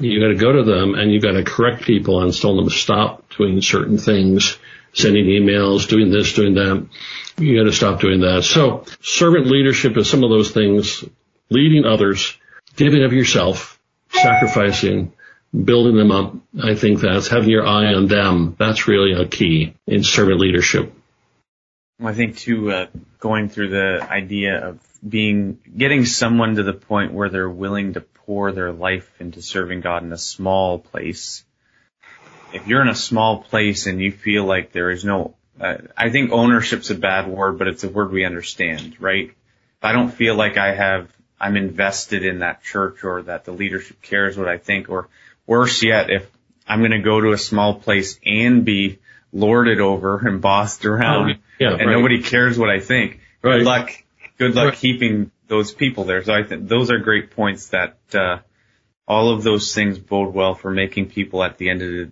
You 0.00 0.20
got 0.20 0.28
to 0.28 0.36
go 0.36 0.52
to 0.52 0.62
them 0.62 0.94
and 0.94 1.10
you 1.10 1.20
got 1.20 1.32
to 1.32 1.42
correct 1.42 1.82
people 1.82 2.22
and 2.22 2.32
tell 2.32 2.54
them 2.54 2.68
to 2.68 2.74
stop 2.74 3.28
doing 3.36 3.60
certain 3.60 3.98
things, 3.98 4.56
sending 4.92 5.24
emails, 5.24 5.88
doing 5.88 6.10
this, 6.10 6.34
doing 6.34 6.54
that. 6.54 6.86
You 7.36 7.58
got 7.58 7.64
to 7.64 7.76
stop 7.76 8.00
doing 8.00 8.20
that. 8.20 8.44
So 8.44 8.84
servant 9.00 9.46
leadership 9.46 9.96
is 9.96 10.08
some 10.08 10.22
of 10.22 10.30
those 10.30 10.52
things 10.52 11.04
leading 11.50 11.84
others, 11.84 12.36
giving 12.76 13.04
of 13.04 13.12
yourself, 13.12 13.78
sacrificing, 14.12 15.12
building 15.52 15.96
them 15.96 16.10
up. 16.10 16.34
I 16.62 16.74
think 16.74 17.00
that's 17.00 17.28
having 17.28 17.50
your 17.50 17.66
eye 17.66 17.94
on 17.94 18.06
them. 18.06 18.56
That's 18.58 18.88
really 18.88 19.12
a 19.12 19.26
key 19.26 19.74
in 19.86 20.04
servant 20.04 20.40
leadership. 20.40 20.92
I 22.02 22.14
think 22.14 22.36
too, 22.36 22.70
uh, 22.70 22.86
going 23.18 23.48
through 23.48 23.70
the 23.70 24.06
idea 24.08 24.68
of 24.68 24.80
being, 25.06 25.58
getting 25.76 26.04
someone 26.04 26.56
to 26.56 26.62
the 26.62 26.72
point 26.72 27.12
where 27.12 27.28
they're 27.28 27.50
willing 27.50 27.94
to 27.94 28.00
pour 28.00 28.52
their 28.52 28.72
life 28.72 29.10
into 29.20 29.42
serving 29.42 29.80
God 29.80 30.04
in 30.04 30.12
a 30.12 30.18
small 30.18 30.78
place. 30.78 31.44
If 32.52 32.66
you're 32.66 32.82
in 32.82 32.88
a 32.88 32.94
small 32.94 33.42
place 33.42 33.86
and 33.86 34.00
you 34.00 34.12
feel 34.12 34.44
like 34.44 34.70
there 34.72 34.90
is 34.90 35.04
no, 35.04 35.34
uh, 35.60 35.78
I 35.96 36.10
think 36.10 36.30
ownership's 36.30 36.90
a 36.90 36.94
bad 36.94 37.26
word, 37.26 37.58
but 37.58 37.66
it's 37.66 37.84
a 37.84 37.88
word 37.88 38.12
we 38.12 38.24
understand, 38.24 38.96
right? 39.00 39.30
If 39.30 39.84
I 39.84 39.92
don't 39.92 40.10
feel 40.10 40.36
like 40.36 40.56
I 40.56 40.74
have, 40.74 41.10
I'm 41.40 41.56
invested 41.56 42.24
in 42.24 42.40
that 42.40 42.62
church 42.62 43.04
or 43.04 43.22
that 43.22 43.44
the 43.44 43.52
leadership 43.52 44.02
cares 44.02 44.36
what 44.36 44.48
I 44.48 44.58
think, 44.58 44.88
or 44.88 45.08
worse 45.46 45.82
yet, 45.82 46.10
if 46.10 46.28
I'm 46.66 46.80
going 46.80 46.92
to 46.92 47.00
go 47.00 47.20
to 47.20 47.32
a 47.32 47.38
small 47.38 47.74
place 47.74 48.18
and 48.24 48.64
be 48.64 48.98
lorded 49.32 49.80
over 49.80 50.26
and 50.26 50.40
bossed 50.40 50.84
around, 50.84 51.30
oh, 51.30 51.34
yeah, 51.58 51.70
and 51.72 51.86
right. 51.86 51.92
nobody 51.92 52.22
cares 52.22 52.58
what 52.58 52.70
I 52.70 52.80
think. 52.80 53.20
Right. 53.42 53.58
Good 53.58 53.64
luck. 53.64 53.90
Good 54.38 54.54
luck 54.54 54.64
right. 54.66 54.78
keeping 54.78 55.30
those 55.48 55.72
people 55.72 56.04
there. 56.04 56.22
So 56.22 56.34
I 56.34 56.42
think 56.44 56.68
those 56.68 56.90
are 56.90 56.98
great 56.98 57.32
points 57.32 57.68
that 57.68 57.98
uh, 58.14 58.38
all 59.06 59.32
of 59.32 59.42
those 59.42 59.74
things 59.74 59.98
bode 59.98 60.34
well 60.34 60.54
for 60.54 60.70
making 60.70 61.10
people 61.10 61.42
at 61.42 61.58
the 61.58 61.70
end 61.70 61.82
of 61.82 61.88
the 61.88 62.10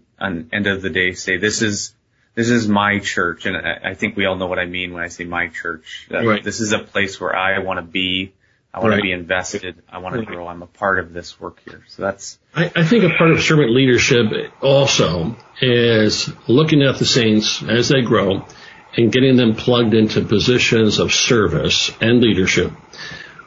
end 0.52 0.66
of 0.66 0.82
the 0.82 0.90
day 0.90 1.12
say 1.12 1.36
this 1.36 1.62
is 1.62 1.94
this 2.34 2.50
is 2.50 2.68
my 2.68 2.98
church, 2.98 3.46
and 3.46 3.56
I, 3.56 3.90
I 3.90 3.94
think 3.94 4.16
we 4.16 4.26
all 4.26 4.36
know 4.36 4.46
what 4.46 4.58
I 4.58 4.66
mean 4.66 4.92
when 4.92 5.02
I 5.02 5.08
say 5.08 5.24
my 5.24 5.48
church. 5.48 6.06
right. 6.10 6.44
This 6.44 6.60
is 6.60 6.72
a 6.72 6.78
place 6.78 7.20
where 7.20 7.34
I 7.34 7.58
want 7.60 7.78
to 7.78 7.82
be. 7.82 8.34
I 8.76 8.80
want 8.80 8.90
right. 8.90 8.96
to 8.98 9.02
be 9.02 9.12
invested. 9.12 9.82
I 9.88 9.98
want 9.98 10.16
to 10.16 10.22
grow. 10.22 10.46
I'm 10.46 10.62
a 10.62 10.66
part 10.66 10.98
of 10.98 11.14
this 11.14 11.40
work 11.40 11.62
here. 11.64 11.82
So 11.88 12.02
that's. 12.02 12.38
I, 12.54 12.70
I 12.76 12.84
think 12.84 13.04
a 13.04 13.16
part 13.16 13.30
of 13.30 13.40
servant 13.40 13.70
leadership 13.70 14.26
also 14.60 15.34
is 15.62 16.30
looking 16.46 16.82
at 16.82 16.98
the 16.98 17.06
saints 17.06 17.62
as 17.62 17.88
they 17.88 18.02
grow 18.02 18.44
and 18.94 19.10
getting 19.10 19.36
them 19.36 19.54
plugged 19.54 19.94
into 19.94 20.22
positions 20.26 20.98
of 20.98 21.14
service 21.14 21.90
and 22.02 22.20
leadership, 22.20 22.70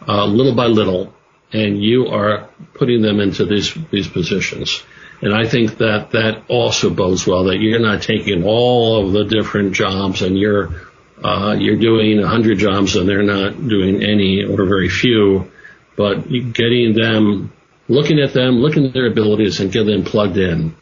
uh, 0.08 0.26
little 0.26 0.56
by 0.56 0.66
little, 0.66 1.14
and 1.54 1.80
you 1.80 2.08
are 2.08 2.50
putting 2.74 3.04
them 3.04 3.20
into 3.20 3.46
these 3.46 3.72
these 3.92 4.08
positions. 4.08 4.82
And 5.22 5.36
I 5.36 5.48
think 5.48 5.78
that 5.78 6.10
that 6.12 6.46
also 6.48 6.90
bodes 6.90 7.28
well 7.28 7.44
that 7.46 7.60
you're 7.60 7.78
not 7.78 8.02
taking 8.02 8.46
all 8.46 9.06
of 9.06 9.12
the 9.12 9.26
different 9.26 9.74
jobs 9.74 10.24
and 10.24 10.36
you're 10.36 10.89
uh, 11.24 11.56
you're 11.58 11.78
doing 11.78 12.22
hundred 12.22 12.60
jobs 12.60 12.96
and 12.96 13.08
they're 13.08 13.24
not 13.24 13.68
doing 13.68 14.04
any 14.04 14.44
or 14.44 14.66
very 14.66 14.90
few, 14.90 15.52
but 15.98 16.30
getting 16.54 16.94
them, 16.94 17.52
looking 17.88 18.20
at 18.20 18.34
them, 18.34 18.56
looking 18.56 18.86
at 18.86 18.94
their 18.94 19.08
abilities 19.08 19.60
and 19.60 19.72
getting 19.72 19.92
them 19.92 20.04
plugged 20.04 20.38
in 20.38 20.76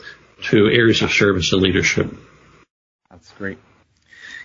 to 0.43 0.67
areas 0.67 1.01
of 1.01 1.11
service 1.11 1.51
and 1.53 1.61
leadership. 1.61 2.15
That's 3.09 3.31
great. 3.33 3.57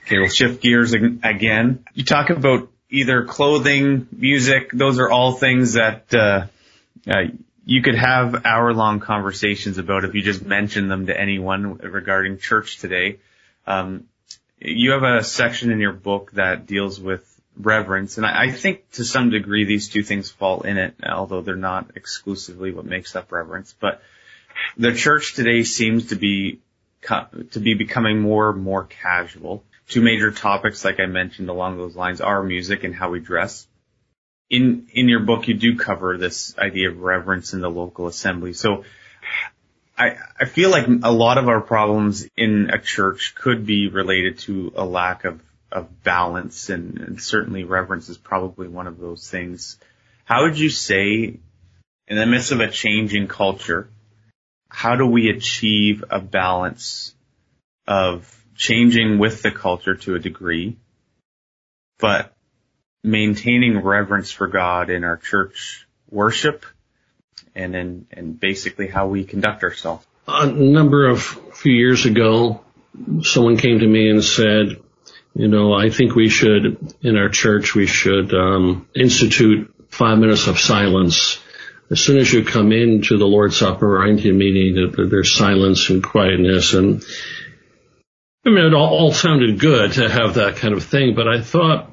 Okay, 0.06 0.18
we'll 0.18 0.28
shift 0.28 0.62
gears 0.62 0.94
again. 0.94 1.84
You 1.94 2.04
talk 2.04 2.30
about 2.30 2.70
either 2.88 3.24
clothing, 3.24 4.08
music, 4.12 4.70
those 4.72 4.98
are 4.98 5.10
all 5.10 5.32
things 5.32 5.74
that 5.74 6.12
uh, 6.14 6.46
uh, 7.08 7.22
you 7.64 7.82
could 7.82 7.94
have 7.94 8.44
hour 8.44 8.72
long 8.74 9.00
conversations 9.00 9.78
about 9.78 10.04
if 10.04 10.14
you 10.14 10.22
just 10.22 10.44
mention 10.44 10.88
them 10.88 11.06
to 11.06 11.18
anyone 11.18 11.76
regarding 11.76 12.38
church 12.38 12.78
today. 12.78 13.18
Um, 13.66 14.08
you 14.64 14.92
have 14.92 15.02
a 15.02 15.24
section 15.24 15.70
in 15.70 15.80
your 15.80 15.92
book 15.92 16.32
that 16.32 16.66
deals 16.66 17.00
with 17.00 17.28
reverence, 17.56 18.16
and 18.16 18.26
I, 18.26 18.44
I 18.44 18.50
think 18.50 18.90
to 18.92 19.04
some 19.04 19.30
degree 19.30 19.64
these 19.64 19.88
two 19.88 20.02
things 20.02 20.30
fall 20.30 20.62
in 20.62 20.78
it, 20.78 20.94
although 21.06 21.42
they're 21.42 21.56
not 21.56 21.92
exclusively 21.96 22.72
what 22.72 22.84
makes 22.84 23.14
up 23.16 23.32
reverence. 23.32 23.74
But 23.78 24.02
the 24.76 24.94
church 24.94 25.34
today 25.34 25.62
seems 25.62 26.08
to 26.08 26.16
be 26.16 26.60
to 27.50 27.60
be 27.60 27.74
becoming 27.74 28.20
more 28.20 28.50
and 28.50 28.62
more 28.62 28.84
casual. 28.84 29.64
Two 29.88 30.02
major 30.02 30.30
topics, 30.30 30.84
like 30.84 31.00
I 31.00 31.06
mentioned 31.06 31.48
along 31.48 31.76
those 31.76 31.96
lines, 31.96 32.20
are 32.20 32.42
music 32.42 32.84
and 32.84 32.94
how 32.94 33.10
we 33.10 33.18
dress 33.20 33.66
in 34.52 34.86
in 34.92 35.08
your 35.08 35.20
book 35.20 35.48
you 35.48 35.54
do 35.54 35.76
cover 35.76 36.18
this 36.18 36.56
idea 36.58 36.90
of 36.90 37.00
reverence 37.00 37.54
in 37.54 37.60
the 37.60 37.70
local 37.70 38.06
assembly. 38.06 38.52
So 38.52 38.84
I 40.02 40.16
I 40.40 40.44
feel 40.46 40.70
like 40.70 40.86
a 41.02 41.12
lot 41.12 41.38
of 41.38 41.48
our 41.48 41.60
problems 41.60 42.26
in 42.36 42.70
a 42.70 42.78
church 42.78 43.34
could 43.36 43.64
be 43.64 43.88
related 43.88 44.38
to 44.40 44.72
a 44.74 44.84
lack 44.84 45.24
of 45.24 45.40
of 45.70 46.02
balance 46.02 46.68
and, 46.68 46.98
and 46.98 47.22
certainly 47.22 47.64
reverence 47.64 48.08
is 48.08 48.18
probably 48.18 48.68
one 48.68 48.86
of 48.86 48.98
those 48.98 49.30
things. 49.30 49.78
How 50.24 50.42
would 50.42 50.58
you 50.58 50.70
say 50.70 51.38
in 52.08 52.16
the 52.16 52.26
midst 52.26 52.52
of 52.52 52.60
a 52.60 52.70
changing 52.70 53.28
culture, 53.28 53.88
how 54.68 54.96
do 54.96 55.06
we 55.06 55.30
achieve 55.30 56.04
a 56.10 56.20
balance 56.20 57.14
of 57.86 58.44
changing 58.54 59.18
with 59.18 59.42
the 59.42 59.50
culture 59.50 59.94
to 59.94 60.14
a 60.14 60.18
degree, 60.18 60.76
but 61.98 62.34
maintaining 63.02 63.78
reverence 63.78 64.30
for 64.30 64.46
God 64.46 64.90
in 64.90 65.04
our 65.04 65.16
church 65.16 65.86
worship 66.10 66.66
and 67.54 67.74
in, 67.74 68.06
and 68.10 68.38
basically 68.38 68.88
how 68.88 69.08
we 69.08 69.24
conduct 69.24 69.62
ourselves. 69.62 70.06
A 70.26 70.46
number 70.46 71.08
of 71.08 71.22
few 71.22 71.72
years 71.72 72.06
ago, 72.06 72.62
someone 73.22 73.56
came 73.56 73.80
to 73.80 73.86
me 73.86 74.08
and 74.08 74.22
said, 74.22 74.80
you 75.34 75.48
know, 75.48 75.72
I 75.72 75.90
think 75.90 76.14
we 76.14 76.28
should, 76.28 76.94
in 77.02 77.16
our 77.16 77.28
church, 77.28 77.74
we 77.74 77.86
should 77.86 78.34
um, 78.34 78.86
institute 78.94 79.74
five 79.88 80.18
minutes 80.18 80.46
of 80.46 80.58
silence. 80.58 81.38
As 81.90 82.00
soon 82.00 82.18
as 82.18 82.32
you 82.32 82.44
come 82.44 82.72
into 82.72 83.18
the 83.18 83.26
Lord's 83.26 83.56
Supper 83.56 83.98
or 83.98 84.06
into 84.06 84.30
a 84.30 84.32
meeting, 84.32 84.92
there's 84.96 85.36
silence 85.36 85.90
and 85.90 86.02
quietness. 86.02 86.74
And 86.74 87.02
I 88.46 88.50
mean, 88.50 88.64
it 88.64 88.74
all, 88.74 88.88
all 88.88 89.12
sounded 89.12 89.58
good 89.58 89.92
to 89.92 90.08
have 90.08 90.34
that 90.34 90.56
kind 90.56 90.74
of 90.74 90.84
thing, 90.84 91.14
but 91.14 91.28
I 91.28 91.40
thought, 91.42 91.90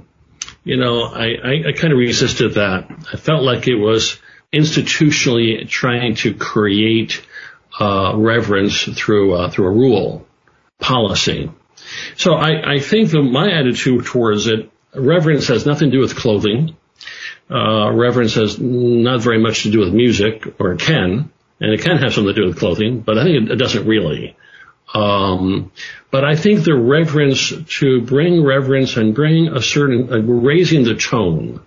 you 0.64 0.78
know, 0.78 1.04
I, 1.04 1.26
I, 1.44 1.70
I 1.70 1.72
kind 1.74 1.94
of 1.94 2.00
resisted 2.00 2.56
that. 2.56 2.90
I 3.14 3.18
felt 3.18 3.44
like 3.44 3.68
it 3.68 3.76
was 3.76 4.20
institutionally 4.54 5.68
trying 5.68 6.16
to 6.16 6.34
create 6.34 7.22
uh, 7.80 8.14
reverence 8.16 8.84
through 8.84 9.36
uh, 9.36 9.50
through 9.50 9.68
a 9.68 9.72
rule 9.72 10.26
policy. 10.80 11.52
So 12.18 12.34
I, 12.34 12.76
I 12.76 12.80
think 12.80 13.12
that 13.12 13.22
my 13.22 13.52
attitude 13.52 14.06
towards 14.06 14.48
it, 14.48 14.70
reverence 14.94 15.48
has 15.48 15.66
nothing 15.66 15.92
to 15.92 15.98
do 15.98 16.02
with 16.02 16.16
clothing. 16.16 16.76
Uh, 17.50 17.92
reverence 17.92 18.36
has 18.36 18.60
not 18.60 19.22
very 19.22 19.40
much 19.40 19.64
to 19.64 19.72
do 19.72 19.80
with 19.80 19.94
music, 19.94 20.56
or 20.60 20.74
it 20.74 20.80
can, 20.80 21.32
and 21.60 21.74
it 21.74 21.82
can 21.82 21.98
have 21.98 22.14
something 22.14 22.34
to 22.34 22.42
do 22.42 22.48
with 22.48 22.60
clothing, 22.60 23.02
but 23.02 23.18
I 23.18 23.24
think 23.24 23.44
it, 23.44 23.52
it 23.54 23.56
doesn't 23.56 23.88
really. 23.88 24.36
Um, 24.94 25.72
but 26.12 26.26
I 26.26 26.36
think 26.36 26.64
the 26.64 26.76
reverence 26.76 27.54
to 27.80 28.02
bring 28.02 28.44
reverence 28.44 28.98
and 28.98 29.14
bring 29.14 29.50
a 29.50 29.62
certain 29.62 30.12
uh, 30.12 30.20
raising 30.20 30.84
the 30.84 30.96
tone, 30.96 31.62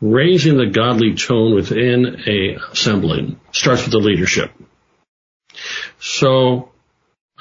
raising 0.00 0.56
the 0.56 0.66
godly 0.66 1.14
tone 1.14 1.54
within 1.54 2.22
a 2.26 2.56
assembly 2.72 3.38
starts 3.52 3.82
with 3.82 3.92
the 3.92 3.98
leadership. 3.98 4.50
So 5.98 6.70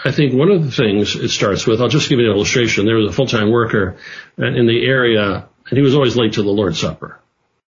I 0.03 0.11
think 0.11 0.33
one 0.33 0.49
of 0.49 0.63
the 0.63 0.71
things 0.71 1.15
it 1.15 1.29
starts 1.29 1.65
with, 1.65 1.81
I'll 1.81 1.89
just 1.89 2.09
give 2.09 2.19
you 2.19 2.29
an 2.29 2.35
illustration. 2.35 2.85
There 2.85 2.95
was 2.95 3.09
a 3.09 3.13
full-time 3.13 3.51
worker 3.51 3.97
in 4.37 4.67
the 4.67 4.85
area 4.85 5.47
and 5.69 5.77
he 5.77 5.81
was 5.81 5.95
always 5.95 6.15
late 6.15 6.33
to 6.33 6.43
the 6.43 6.49
Lord's 6.49 6.79
Supper. 6.79 7.19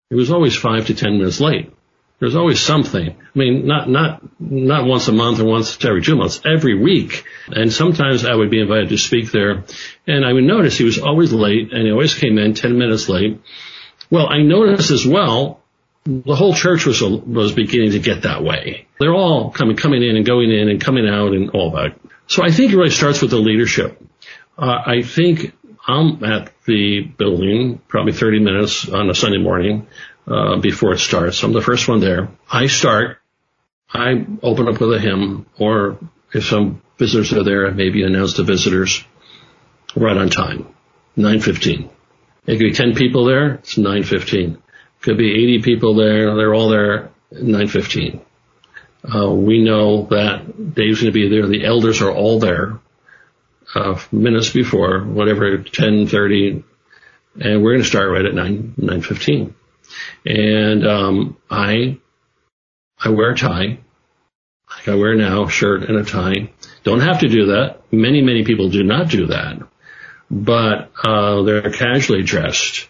He 0.10 0.16
was 0.16 0.32
always 0.32 0.56
five 0.56 0.88
to 0.88 0.96
ten 0.96 1.18
minutes 1.18 1.40
late. 1.40 1.72
There's 2.20 2.36
always 2.36 2.62
something. 2.62 3.10
I 3.10 3.38
mean, 3.38 3.68
not, 3.68 3.90
not, 3.90 4.22
not 4.40 4.86
once 4.86 5.08
a 5.10 5.12
month 5.12 5.40
or 5.40 5.46
once 5.46 5.84
every 5.84 6.02
two 6.02 6.16
months, 6.16 6.42
every 6.46 6.74
week. 6.74 7.26
And 7.48 7.72
sometimes 7.72 8.24
I 8.24 8.34
would 8.34 8.50
be 8.50 8.62
invited 8.62 8.90
to 8.90 8.98
speak 8.98 9.32
there 9.32 9.66
and 10.08 10.26
I 10.26 10.32
would 10.32 10.46
notice 10.46 10.78
he 10.78 10.86
was 10.86 10.98
always 10.98 11.34
late 11.34 11.74
and 11.74 11.84
he 11.84 11.92
always 11.92 12.16
came 12.16 12.38
in 12.38 12.54
10 12.54 12.78
minutes 12.78 13.10
late. 13.10 13.42
Well, 14.10 14.28
I 14.30 14.42
noticed 14.42 14.92
as 14.92 15.06
well, 15.06 15.62
the 16.06 16.36
whole 16.36 16.54
church 16.54 16.86
was, 16.86 17.02
was 17.02 17.54
beginning 17.54 17.92
to 17.92 18.00
get 18.00 18.24
that 18.24 18.44
way. 18.44 18.88
They're 19.00 19.14
all 19.14 19.52
coming, 19.52 19.76
coming 19.76 20.04
in 20.04 20.16
and 20.16 20.26
going 20.26 20.52
in 20.52 20.70
and 20.70 20.80
coming 20.80 21.08
out 21.08 21.34
and 21.34 21.50
all 21.52 21.72
that. 21.72 22.00
So 22.28 22.44
I 22.44 22.52
think 22.52 22.72
it 22.72 22.78
really 22.78 22.92
starts 22.92 23.22
with 23.22 23.32
the 23.32 23.38
leadership. 23.38 24.02
Uh, 24.58 24.82
I 24.86 25.02
think 25.02 25.54
I'm 25.88 26.24
at 26.24 26.52
the 26.66 27.02
building 27.02 27.82
probably 27.88 28.14
30 28.14 28.40
minutes 28.40 28.88
on 28.90 29.10
a 29.10 29.16
Sunday 29.16 29.40
morning 29.40 29.88
uh, 30.28 30.58
before 30.58 30.94
it 30.94 31.00
starts. 31.00 31.44
I'm 31.44 31.54
the 31.54 31.62
first 31.62 31.88
one 31.88 32.00
there. 32.00 32.30
I 32.50 32.68
start. 32.68 33.18
I 33.92 34.26
open 34.42 34.68
up 34.68 34.80
with 34.80 34.94
a 34.94 35.00
hymn, 35.00 35.46
or 35.60 35.98
if 36.34 36.46
some 36.46 36.82
visitors 36.98 37.34
are 37.34 37.44
there, 37.44 37.68
I 37.68 37.72
maybe 37.72 38.04
announce 38.04 38.36
the 38.36 38.44
visitors 38.44 39.04
right 39.96 40.18
on 40.18 40.30
time, 40.30 40.68
9:15. 41.18 41.90
It 42.48 42.58
could 42.58 42.60
be 42.60 42.74
10 42.74 42.96
people 42.96 43.26
there. 43.26 43.56
It's 43.56 43.76
9:15. 43.78 44.58
Could 45.02 45.18
be 45.18 45.32
80 45.32 45.62
people 45.62 45.96
there. 45.96 46.36
They're 46.36 46.54
all 46.54 46.70
there. 46.70 47.10
9:15. 47.34 48.22
Uh, 49.04 49.32
we 49.32 49.62
know 49.62 50.08
that 50.10 50.74
Dave's 50.74 51.02
going 51.02 51.12
to 51.14 51.20
be 51.20 51.30
there. 51.30 51.48
The 51.48 51.66
elders 51.66 52.02
are 52.02 52.12
all 52.12 52.40
there 52.40 52.80
uh, 53.74 54.00
minutes 54.12 54.52
before, 54.52 55.04
whatever, 55.04 55.58
10:30, 55.58 56.64
and 57.40 57.64
we're 57.64 57.74
going 57.74 57.84
to 57.84 57.88
start 57.88 58.12
right 58.12 58.26
at 58.26 58.34
9 58.34 58.76
9:15. 58.80 59.54
And 60.26 60.88
um, 60.88 61.38
I 61.50 61.98
I 63.00 63.10
wear 63.10 63.32
a 63.32 63.38
tie, 63.38 63.78
like 64.70 64.88
I 64.88 64.96
wear 64.96 65.16
now, 65.16 65.48
shirt 65.48 65.84
and 65.84 65.98
a 65.98 66.04
tie. 66.04 66.50
Don't 66.84 67.02
have 67.02 67.20
to 67.20 67.28
do 67.28 67.48
that. 67.48 67.82
Many, 67.92 68.22
many 68.22 68.44
people 68.44 68.70
do 68.70 68.84
not 68.84 69.10
do 69.10 69.28
that, 69.28 69.62
but 70.30 70.92
uh, 71.04 71.44
they're 71.44 71.72
casually 71.72 72.24
dressed. 72.24 72.90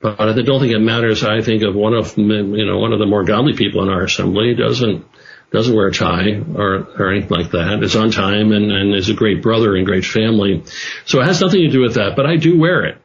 But 0.00 0.20
I 0.20 0.42
don't 0.42 0.60
think 0.60 0.72
it 0.72 0.80
matters. 0.80 1.24
I 1.24 1.40
think 1.40 1.62
of 1.62 1.74
one 1.74 1.94
of 1.94 2.18
you 2.18 2.66
know 2.66 2.78
one 2.78 2.92
of 2.92 2.98
the 2.98 3.06
more 3.06 3.24
godly 3.24 3.54
people 3.54 3.82
in 3.82 3.88
our 3.88 4.02
assembly 4.02 4.54
doesn't 4.54 5.06
doesn't 5.50 5.74
wear 5.74 5.86
a 5.86 5.92
tie 5.92 6.42
or, 6.54 6.86
or 6.98 7.12
anything 7.12 7.30
like 7.30 7.52
that. 7.52 7.82
Is 7.82 7.96
on 7.96 8.10
time 8.10 8.52
and, 8.52 8.72
and 8.72 8.94
is 8.94 9.08
a 9.08 9.14
great 9.14 9.40
brother 9.40 9.76
and 9.76 9.86
great 9.86 10.04
family. 10.04 10.64
So 11.06 11.20
it 11.20 11.26
has 11.26 11.40
nothing 11.40 11.60
to 11.60 11.70
do 11.70 11.80
with 11.80 11.94
that. 11.94 12.16
But 12.16 12.26
I 12.26 12.36
do 12.36 12.58
wear 12.58 12.84
it 12.84 12.98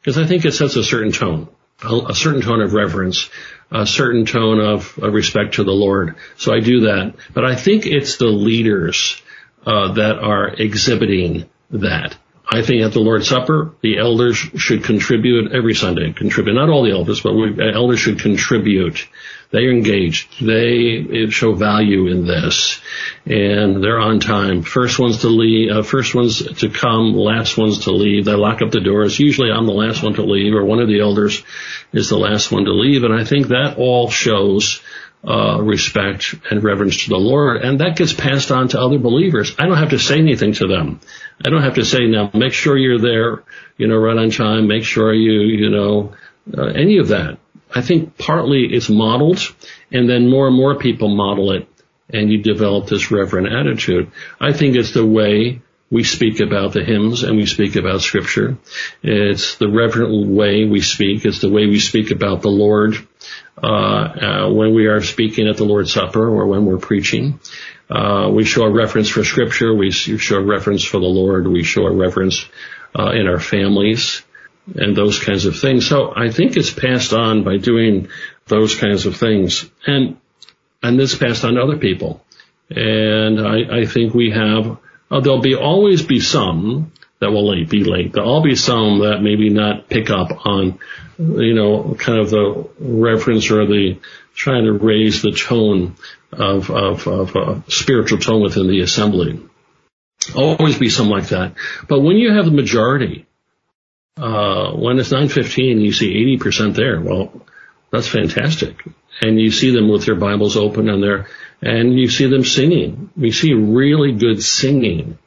because 0.00 0.18
I 0.18 0.26
think 0.26 0.44
it 0.44 0.52
sets 0.52 0.76
a 0.76 0.84
certain 0.84 1.10
tone, 1.10 1.48
a, 1.82 1.96
a 2.10 2.14
certain 2.14 2.42
tone 2.42 2.60
of 2.60 2.74
reverence, 2.74 3.28
a 3.72 3.86
certain 3.86 4.26
tone 4.26 4.60
of, 4.60 4.96
of, 4.98 5.14
respect 5.14 5.54
to 5.54 5.64
the 5.64 5.72
Lord. 5.72 6.16
So 6.36 6.54
I 6.54 6.60
do 6.60 6.80
that. 6.80 7.14
But 7.34 7.44
I 7.44 7.56
think 7.56 7.86
it's 7.86 8.18
the 8.18 8.26
leaders 8.26 9.20
uh, 9.64 9.94
that 9.94 10.18
are 10.18 10.48
exhibiting 10.48 11.48
that. 11.70 12.16
I 12.48 12.62
think 12.62 12.82
at 12.82 12.92
the 12.92 13.00
Lord's 13.00 13.28
Supper, 13.28 13.72
the 13.80 13.98
elders 13.98 14.36
should 14.36 14.84
contribute 14.84 15.52
every 15.52 15.74
Sunday. 15.74 16.12
Contribute, 16.12 16.54
not 16.54 16.68
all 16.68 16.84
the 16.84 16.92
elders, 16.92 17.20
but 17.20 17.34
we, 17.34 17.56
elders 17.72 17.98
should 17.98 18.20
contribute 18.20 19.06
they're 19.50 19.70
engaged. 19.70 20.44
They 20.44 21.28
show 21.30 21.54
value 21.54 22.08
in 22.08 22.26
this, 22.26 22.80
and 23.24 23.82
they're 23.82 23.98
on 23.98 24.18
time. 24.18 24.62
First 24.62 24.98
ones 24.98 25.18
to 25.18 25.28
leave, 25.28 25.70
uh, 25.70 25.82
first 25.82 26.14
ones 26.14 26.42
to 26.58 26.68
come, 26.68 27.14
last 27.14 27.56
ones 27.56 27.84
to 27.84 27.92
leave. 27.92 28.24
They 28.24 28.34
lock 28.34 28.60
up 28.60 28.72
the 28.72 28.80
doors. 28.80 29.20
Usually, 29.20 29.50
I'm 29.50 29.66
the 29.66 29.72
last 29.72 30.02
one 30.02 30.14
to 30.14 30.24
leave, 30.24 30.52
or 30.52 30.64
one 30.64 30.80
of 30.80 30.88
the 30.88 31.00
elders 31.00 31.44
is 31.92 32.08
the 32.08 32.18
last 32.18 32.50
one 32.50 32.64
to 32.64 32.72
leave. 32.72 33.04
And 33.04 33.14
I 33.14 33.24
think 33.24 33.48
that 33.48 33.76
all 33.78 34.10
shows 34.10 34.82
uh, 35.26 35.60
respect 35.60 36.34
and 36.50 36.62
reverence 36.62 37.04
to 37.04 37.08
the 37.10 37.16
Lord, 37.16 37.62
and 37.62 37.80
that 37.80 37.96
gets 37.96 38.12
passed 38.12 38.52
on 38.52 38.68
to 38.68 38.80
other 38.80 38.98
believers. 38.98 39.54
I 39.58 39.66
don't 39.66 39.76
have 39.76 39.90
to 39.90 39.98
say 39.98 40.18
anything 40.18 40.52
to 40.54 40.68
them. 40.68 41.00
I 41.44 41.50
don't 41.50 41.62
have 41.62 41.74
to 41.74 41.84
say 41.84 42.06
now. 42.06 42.30
Make 42.32 42.52
sure 42.52 42.76
you're 42.76 43.00
there, 43.00 43.42
you 43.76 43.88
know, 43.88 43.96
right 43.96 44.16
on 44.16 44.30
time. 44.30 44.68
Make 44.68 44.84
sure 44.84 45.12
you, 45.12 45.40
you 45.40 45.70
know, 45.70 46.14
uh, 46.56 46.66
any 46.66 46.98
of 46.98 47.08
that. 47.08 47.38
I 47.74 47.82
think 47.82 48.16
partly 48.16 48.66
it's 48.66 48.88
modeled 48.88 49.40
and 49.90 50.08
then 50.08 50.30
more 50.30 50.46
and 50.46 50.56
more 50.56 50.78
people 50.78 51.08
model 51.08 51.52
it 51.52 51.68
and 52.08 52.30
you 52.30 52.42
develop 52.42 52.86
this 52.86 53.10
reverent 53.10 53.48
attitude. 53.52 54.10
I 54.40 54.52
think 54.52 54.76
it's 54.76 54.94
the 54.94 55.04
way 55.04 55.62
we 55.90 56.02
speak 56.02 56.40
about 56.40 56.72
the 56.72 56.84
hymns 56.84 57.22
and 57.22 57.36
we 57.36 57.46
speak 57.46 57.76
about 57.76 58.00
scripture. 58.00 58.58
It's 59.02 59.56
the 59.56 59.68
reverent 59.68 60.28
way 60.28 60.64
we 60.64 60.80
speak. 60.80 61.24
It's 61.24 61.40
the 61.40 61.50
way 61.50 61.66
we 61.66 61.78
speak 61.78 62.10
about 62.10 62.42
the 62.42 62.50
Lord, 62.50 62.96
uh, 63.62 63.66
uh, 63.66 64.50
when 64.50 64.74
we 64.74 64.86
are 64.86 65.00
speaking 65.00 65.48
at 65.48 65.56
the 65.56 65.64
Lord's 65.64 65.92
Supper 65.92 66.28
or 66.28 66.46
when 66.46 66.64
we're 66.64 66.78
preaching. 66.78 67.38
Uh, 67.88 68.30
we 68.32 68.44
show 68.44 68.64
a 68.64 68.72
reference 68.72 69.08
for 69.08 69.22
scripture. 69.22 69.72
We 69.74 69.92
show 69.92 70.38
a 70.38 70.44
reference 70.44 70.84
for 70.84 70.98
the 70.98 71.06
Lord. 71.06 71.46
We 71.46 71.62
show 71.62 71.86
a 71.86 71.92
reference, 71.92 72.44
uh, 72.98 73.10
in 73.10 73.28
our 73.28 73.40
families 73.40 74.22
and 74.74 74.96
those 74.96 75.22
kinds 75.22 75.46
of 75.46 75.58
things. 75.58 75.86
So 75.86 76.12
I 76.14 76.30
think 76.30 76.56
it's 76.56 76.72
passed 76.72 77.12
on 77.12 77.44
by 77.44 77.58
doing 77.58 78.08
those 78.46 78.74
kinds 78.74 79.06
of 79.06 79.16
things. 79.16 79.70
And, 79.86 80.18
and 80.82 80.98
this 80.98 81.14
passed 81.14 81.44
on 81.44 81.54
to 81.54 81.62
other 81.62 81.76
people. 81.76 82.24
And 82.70 83.40
I, 83.40 83.82
I 83.82 83.86
think 83.86 84.14
we 84.14 84.30
have, 84.30 84.78
uh, 85.10 85.20
there'll 85.20 85.40
be 85.40 85.54
always 85.54 86.02
be 86.02 86.20
some 86.20 86.92
that 87.20 87.30
will 87.30 87.52
be 87.64 87.84
late. 87.84 88.12
There'll 88.12 88.28
all 88.28 88.42
be 88.42 88.56
some 88.56 89.00
that 89.00 89.22
maybe 89.22 89.48
not 89.48 89.88
pick 89.88 90.10
up 90.10 90.46
on, 90.46 90.78
you 91.18 91.54
know, 91.54 91.94
kind 91.98 92.18
of 92.20 92.30
the 92.30 92.68
reference 92.78 93.50
or 93.50 93.66
the 93.66 93.98
trying 94.34 94.64
to 94.64 94.72
raise 94.72 95.22
the 95.22 95.32
tone 95.32 95.96
of, 96.32 96.70
of, 96.70 97.06
of 97.06 97.72
spiritual 97.72 98.18
tone 98.18 98.42
within 98.42 98.68
the 98.68 98.80
assembly. 98.80 99.40
Always 100.34 100.78
be 100.78 100.90
some 100.90 101.08
like 101.08 101.28
that. 101.28 101.54
But 101.88 102.00
when 102.00 102.16
you 102.16 102.32
have 102.34 102.44
the 102.44 102.50
majority 102.50 103.26
uh, 104.16 104.72
when 104.72 104.98
it's 104.98 105.10
9:15, 105.10 105.82
you 105.82 105.92
see 105.92 106.38
80% 106.38 106.74
there. 106.74 107.00
Well, 107.00 107.46
that's 107.90 108.08
fantastic. 108.08 108.82
And 109.20 109.40
you 109.40 109.50
see 109.50 109.70
them 109.70 109.88
with 109.88 110.06
their 110.06 110.14
Bibles 110.14 110.56
open 110.56 110.88
and 110.88 111.02
their, 111.02 111.26
and 111.62 111.98
you 111.98 112.08
see 112.08 112.28
them 112.28 112.44
singing. 112.44 113.10
We 113.16 113.30
see 113.32 113.54
really 113.54 114.12
good 114.12 114.42
singing. 114.42 115.18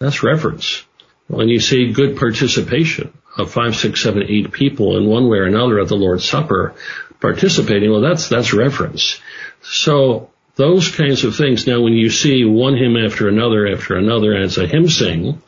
That's 0.00 0.22
reverence. 0.22 0.84
When 1.28 1.48
you 1.48 1.60
see 1.60 1.92
good 1.92 2.16
participation 2.16 3.16
of 3.36 3.50
five, 3.50 3.74
six, 3.76 4.02
seven, 4.02 4.24
eight 4.28 4.52
people 4.52 4.96
in 4.96 5.06
one 5.06 5.28
way 5.28 5.38
or 5.38 5.44
another 5.44 5.80
at 5.80 5.88
the 5.88 5.96
Lord's 5.96 6.28
Supper 6.28 6.74
participating, 7.20 7.90
well, 7.90 8.00
that's, 8.00 8.28
that's 8.28 8.52
reverence. 8.52 9.20
So 9.62 10.30
those 10.56 10.94
kinds 10.94 11.24
of 11.24 11.36
things. 11.36 11.66
Now, 11.66 11.80
when 11.80 11.94
you 11.94 12.10
see 12.10 12.44
one 12.44 12.76
hymn 12.76 12.96
after 12.96 13.28
another 13.28 13.66
after 13.66 13.96
another 13.96 14.34
as 14.34 14.58
a 14.58 14.66
hymn 14.66 14.88
sing, 14.88 15.40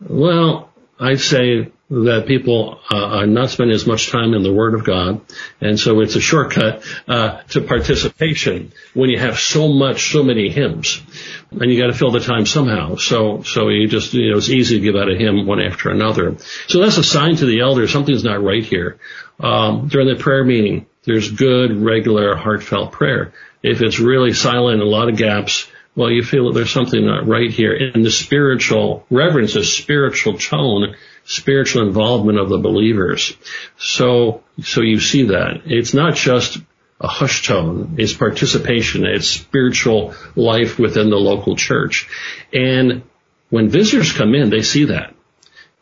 well, 0.00 0.70
I'd 0.98 1.20
say 1.20 1.72
that 1.90 2.26
people 2.26 2.80
uh, 2.90 2.96
are 2.96 3.26
not 3.26 3.48
spending 3.48 3.74
as 3.74 3.86
much 3.86 4.10
time 4.10 4.34
in 4.34 4.42
the 4.42 4.52
Word 4.52 4.74
of 4.74 4.84
God, 4.84 5.22
and 5.60 5.80
so 5.80 6.00
it's 6.00 6.16
a 6.16 6.20
shortcut 6.20 6.84
uh, 7.06 7.40
to 7.48 7.62
participation 7.62 8.72
when 8.92 9.08
you 9.08 9.18
have 9.18 9.38
so 9.38 9.68
much, 9.68 10.12
so 10.12 10.22
many 10.22 10.50
hymns, 10.50 11.02
and 11.50 11.72
you 11.72 11.80
got 11.80 11.86
to 11.86 11.94
fill 11.98 12.10
the 12.10 12.20
time 12.20 12.44
somehow. 12.44 12.96
So, 12.96 13.42
so 13.42 13.68
you 13.68 13.88
just, 13.88 14.12
you 14.12 14.30
know, 14.30 14.36
it's 14.36 14.50
easy 14.50 14.76
to 14.78 14.84
give 14.84 14.96
out 14.96 15.10
a 15.10 15.16
hymn 15.16 15.46
one 15.46 15.60
after 15.60 15.90
another. 15.90 16.36
So 16.66 16.80
that's 16.80 16.98
a 16.98 17.04
sign 17.04 17.36
to 17.36 17.46
the 17.46 17.60
elders 17.60 17.90
something's 17.90 18.24
not 18.24 18.42
right 18.42 18.64
here. 18.64 18.98
Um, 19.40 19.88
during 19.88 20.08
the 20.08 20.22
prayer 20.22 20.44
meeting, 20.44 20.86
there's 21.04 21.30
good, 21.30 21.74
regular, 21.74 22.36
heartfelt 22.36 22.92
prayer. 22.92 23.32
If 23.62 23.80
it's 23.80 23.98
really 23.98 24.34
silent, 24.34 24.82
a 24.82 24.84
lot 24.84 25.08
of 25.08 25.16
gaps, 25.16 25.68
well, 25.98 26.10
you 26.10 26.22
feel 26.22 26.46
that 26.46 26.54
there's 26.54 26.70
something 26.70 27.04
not 27.04 27.26
right 27.26 27.50
here. 27.50 27.74
And 27.74 28.04
the 28.04 28.10
spiritual 28.10 29.04
reverence, 29.10 29.54
the 29.54 29.64
spiritual 29.64 30.38
tone 30.38 30.94
spiritual 31.28 31.86
involvement 31.86 32.38
of 32.38 32.48
the 32.48 32.56
believers. 32.58 33.36
So, 33.76 34.42
so 34.62 34.80
you 34.80 34.98
see 34.98 35.24
that. 35.24 35.62
It's 35.66 35.92
not 35.92 36.14
just 36.14 36.58
a 37.00 37.06
hush 37.06 37.46
tone. 37.46 37.96
It's 37.98 38.14
participation. 38.14 39.04
It's 39.04 39.26
spiritual 39.26 40.14
life 40.34 40.78
within 40.78 41.10
the 41.10 41.16
local 41.16 41.54
church. 41.54 42.08
And 42.52 43.02
when 43.50 43.68
visitors 43.68 44.12
come 44.12 44.34
in, 44.34 44.50
they 44.50 44.62
see 44.62 44.84
that. 44.86 45.14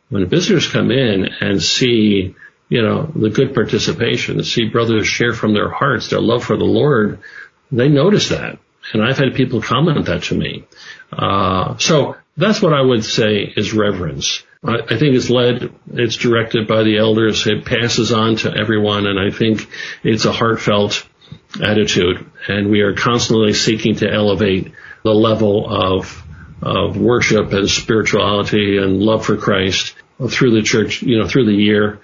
When 0.08 0.26
visitors 0.28 0.68
come 0.68 0.90
in 0.90 1.28
and 1.40 1.62
see, 1.62 2.34
you 2.68 2.82
know, 2.82 3.04
the 3.14 3.30
good 3.30 3.54
participation, 3.54 4.42
see 4.42 4.68
brothers 4.68 5.06
share 5.06 5.32
from 5.32 5.54
their 5.54 5.70
hearts 5.70 6.10
their 6.10 6.20
love 6.20 6.42
for 6.42 6.56
the 6.56 6.64
Lord, 6.64 7.20
they 7.70 7.88
notice 7.88 8.30
that. 8.30 8.58
And 8.92 9.02
I've 9.02 9.18
had 9.18 9.34
people 9.34 9.60
comment 9.60 10.06
that 10.06 10.24
to 10.24 10.34
me. 10.34 10.64
Uh, 11.12 11.76
so 11.78 12.16
that's 12.36 12.62
what 12.62 12.72
I 12.72 12.80
would 12.80 13.04
say 13.04 13.52
is 13.56 13.72
reverence. 13.72 14.42
I, 14.64 14.78
I 14.78 14.98
think 14.98 15.14
it's 15.14 15.30
led, 15.30 15.72
it's 15.92 16.16
directed 16.16 16.66
by 16.68 16.82
the 16.82 16.98
elders. 16.98 17.46
It 17.46 17.64
passes 17.64 18.12
on 18.12 18.36
to 18.36 18.54
everyone, 18.54 19.06
and 19.06 19.18
I 19.18 19.36
think 19.36 19.68
it's 20.02 20.24
a 20.24 20.32
heartfelt 20.32 21.06
attitude. 21.62 22.30
And 22.48 22.70
we 22.70 22.80
are 22.80 22.94
constantly 22.94 23.52
seeking 23.52 23.96
to 23.96 24.12
elevate 24.12 24.72
the 25.02 25.12
level 25.12 25.66
of 25.68 26.22
of 26.62 26.96
worship 26.96 27.52
and 27.52 27.68
spirituality 27.68 28.78
and 28.78 29.02
love 29.02 29.26
for 29.26 29.36
Christ 29.36 29.94
through 30.30 30.52
the 30.52 30.62
church, 30.62 31.02
you 31.02 31.18
know, 31.18 31.28
through 31.28 31.46
the 31.46 31.52
year. 31.52 32.00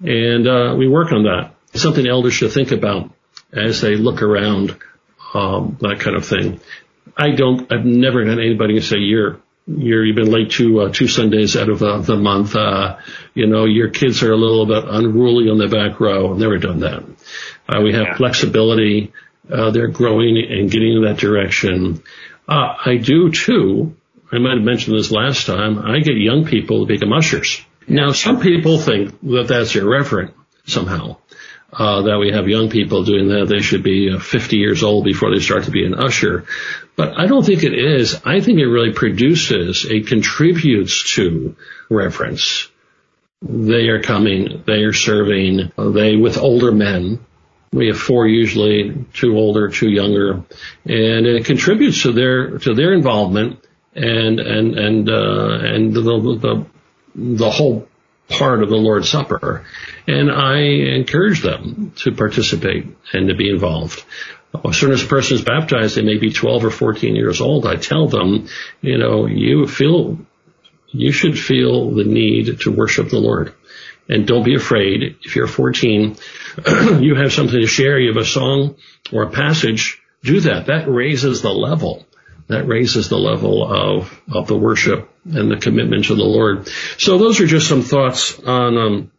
And 0.00 0.46
uh, 0.46 0.74
we 0.78 0.88
work 0.88 1.12
on 1.12 1.24
that. 1.24 1.54
It's 1.72 1.82
something 1.82 2.06
elders 2.06 2.34
should 2.34 2.52
think 2.52 2.70
about 2.70 3.10
as 3.52 3.80
they 3.80 3.96
look 3.96 4.22
around 4.22 4.78
um, 5.36 5.78
that 5.80 6.00
kind 6.00 6.16
of 6.16 6.26
thing. 6.26 6.60
I 7.16 7.30
don't. 7.30 7.72
I've 7.72 7.84
never 7.84 8.24
had 8.24 8.38
anybody 8.38 8.80
say 8.80 8.98
you're 8.98 9.40
you're 9.66 10.04
you've 10.04 10.16
been 10.16 10.30
late 10.30 10.50
two 10.50 10.80
uh, 10.80 10.92
two 10.92 11.08
Sundays 11.08 11.56
out 11.56 11.68
of 11.68 11.82
uh, 11.82 11.98
the 11.98 12.16
month. 12.16 12.54
Uh, 12.56 12.98
you 13.34 13.46
know 13.46 13.64
your 13.64 13.90
kids 13.90 14.22
are 14.22 14.32
a 14.32 14.36
little 14.36 14.66
bit 14.66 14.84
unruly 14.88 15.48
on 15.50 15.58
the 15.58 15.68
back 15.68 16.00
row. 16.00 16.32
I've 16.32 16.38
never 16.38 16.58
done 16.58 16.80
that. 16.80 17.02
Uh, 17.68 17.80
we 17.82 17.92
have 17.92 18.06
yeah. 18.08 18.16
flexibility. 18.16 19.12
Uh, 19.50 19.70
they're 19.70 19.88
growing 19.88 20.36
and 20.38 20.70
getting 20.70 20.94
in 20.96 21.02
that 21.02 21.18
direction. 21.18 22.02
Uh, 22.48 22.74
I 22.84 22.96
do 22.96 23.30
too. 23.30 23.96
I 24.32 24.38
might 24.38 24.56
have 24.56 24.64
mentioned 24.64 24.98
this 24.98 25.12
last 25.12 25.46
time. 25.46 25.78
I 25.78 26.00
get 26.00 26.16
young 26.16 26.44
people 26.44 26.84
to 26.84 26.86
become 26.86 27.12
ushers. 27.12 27.64
Now, 27.86 28.10
some 28.10 28.40
people 28.40 28.78
think 28.78 29.20
that 29.22 29.46
that's 29.46 29.76
irreverent 29.76 30.34
somehow 30.66 31.18
uh, 31.72 32.02
that 32.02 32.18
we 32.18 32.32
have 32.32 32.48
young 32.48 32.70
people 32.70 33.04
doing 33.04 33.28
that. 33.28 33.46
They 33.48 33.60
should 33.60 33.82
be 33.82 34.10
uh, 34.10 34.18
50 34.18 34.56
years 34.56 34.82
old 34.82 35.04
before 35.04 35.34
they 35.34 35.40
start 35.40 35.64
to 35.64 35.70
be 35.70 35.84
an 35.84 35.94
usher. 35.94 36.44
But 36.96 37.18
I 37.18 37.26
don't 37.26 37.44
think 37.44 37.62
it 37.62 37.74
is. 37.74 38.20
I 38.24 38.40
think 38.40 38.58
it 38.58 38.66
really 38.66 38.92
produces, 38.92 39.84
it 39.84 40.06
contributes 40.06 41.14
to 41.16 41.56
reverence. 41.90 42.68
They 43.42 43.88
are 43.88 44.02
coming, 44.02 44.62
they 44.66 44.84
are 44.84 44.94
serving, 44.94 45.72
they 45.76 46.16
with 46.16 46.38
older 46.38 46.72
men. 46.72 47.24
We 47.72 47.88
have 47.88 47.98
four 47.98 48.26
usually, 48.26 49.04
two 49.12 49.36
older, 49.36 49.68
two 49.68 49.90
younger, 49.90 50.44
and 50.84 51.26
it 51.26 51.44
contributes 51.44 52.02
to 52.02 52.12
their 52.12 52.58
to 52.58 52.74
their 52.74 52.94
involvement 52.94 53.62
and 53.94 54.40
and 54.40 54.78
and 54.78 55.10
uh, 55.10 55.58
and 55.62 55.92
the, 55.92 56.00
the 56.00 56.66
the 57.14 57.50
whole 57.50 57.88
part 58.28 58.62
of 58.62 58.68
the 58.68 58.76
Lord's 58.76 59.08
Supper. 59.08 59.64
And 60.06 60.30
I 60.30 60.58
encourage 60.58 61.42
them 61.42 61.92
to 61.96 62.12
participate 62.12 62.86
and 63.12 63.28
to 63.28 63.34
be 63.34 63.50
involved. 63.50 64.04
As 64.64 64.76
soon 64.76 64.92
as 64.92 65.02
a 65.02 65.06
person 65.06 65.36
is 65.36 65.42
baptized, 65.42 65.96
they 65.96 66.02
may 66.02 66.18
be 66.18 66.32
12 66.32 66.64
or 66.64 66.70
14 66.70 67.14
years 67.14 67.40
old. 67.40 67.66
I 67.66 67.76
tell 67.76 68.08
them, 68.08 68.48
you 68.80 68.98
know, 68.98 69.26
you 69.26 69.66
feel, 69.66 70.18
you 70.88 71.12
should 71.12 71.38
feel 71.38 71.90
the 71.90 72.04
need 72.04 72.60
to 72.60 72.70
worship 72.70 73.10
the 73.10 73.18
Lord. 73.18 73.54
And 74.08 74.26
don't 74.26 74.44
be 74.44 74.54
afraid. 74.54 75.16
If 75.22 75.34
you're 75.34 75.48
14, 75.48 76.16
you 77.00 77.16
have 77.16 77.32
something 77.32 77.60
to 77.60 77.66
share, 77.66 77.98
you 77.98 78.14
have 78.14 78.22
a 78.22 78.26
song 78.26 78.76
or 79.12 79.24
a 79.24 79.30
passage, 79.30 80.00
do 80.22 80.40
that. 80.40 80.66
That 80.66 80.88
raises 80.88 81.42
the 81.42 81.52
level. 81.52 82.06
That 82.48 82.68
raises 82.68 83.08
the 83.08 83.18
level 83.18 83.66
of, 83.66 84.22
of 84.32 84.46
the 84.46 84.56
worship 84.56 85.10
and 85.24 85.50
the 85.50 85.56
commitment 85.56 86.06
to 86.06 86.14
the 86.14 86.24
Lord. 86.24 86.68
So 86.98 87.18
those 87.18 87.40
are 87.40 87.46
just 87.46 87.68
some 87.68 87.82
thoughts 87.82 88.38
on, 88.40 88.78
um, 88.78 89.12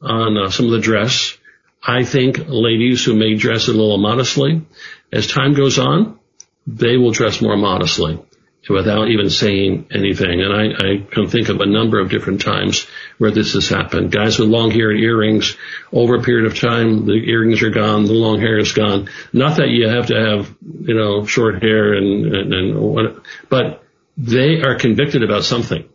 on 0.00 0.36
uh, 0.36 0.50
some 0.50 0.66
of 0.66 0.72
the 0.72 0.80
dress. 0.80 1.36
I 1.82 2.04
think 2.04 2.46
ladies 2.48 3.04
who 3.04 3.14
may 3.14 3.36
dress 3.36 3.68
a 3.68 3.72
little 3.72 3.98
modestly, 3.98 4.66
as 5.12 5.26
time 5.26 5.54
goes 5.54 5.78
on, 5.78 6.18
they 6.66 6.96
will 6.96 7.12
dress 7.12 7.40
more 7.40 7.56
modestly 7.56 8.18
without 8.68 9.08
even 9.08 9.28
saying 9.28 9.86
anything. 9.90 10.40
And 10.40 10.52
I, 10.52 10.92
I, 10.92 10.96
can 11.10 11.28
think 11.28 11.48
of 11.48 11.60
a 11.60 11.66
number 11.66 12.00
of 12.00 12.10
different 12.10 12.40
times 12.40 12.86
where 13.18 13.30
this 13.30 13.52
has 13.52 13.68
happened. 13.68 14.10
Guys 14.10 14.38
with 14.38 14.48
long 14.48 14.70
hair 14.70 14.90
and 14.90 15.00
earrings, 15.00 15.56
over 15.92 16.16
a 16.16 16.22
period 16.22 16.46
of 16.46 16.58
time, 16.58 17.04
the 17.06 17.12
earrings 17.12 17.62
are 17.62 17.70
gone, 17.70 18.06
the 18.06 18.12
long 18.12 18.40
hair 18.40 18.58
is 18.58 18.72
gone. 18.72 19.08
Not 19.32 19.58
that 19.58 19.68
you 19.68 19.88
have 19.88 20.06
to 20.06 20.14
have, 20.14 20.56
you 20.62 20.94
know, 20.94 21.26
short 21.26 21.62
hair 21.62 21.94
and, 21.94 22.34
and, 22.34 22.54
and 22.54 22.80
what, 22.80 23.22
but 23.48 23.84
they 24.16 24.62
are 24.62 24.76
convicted 24.76 25.22
about 25.22 25.44
something. 25.44 25.88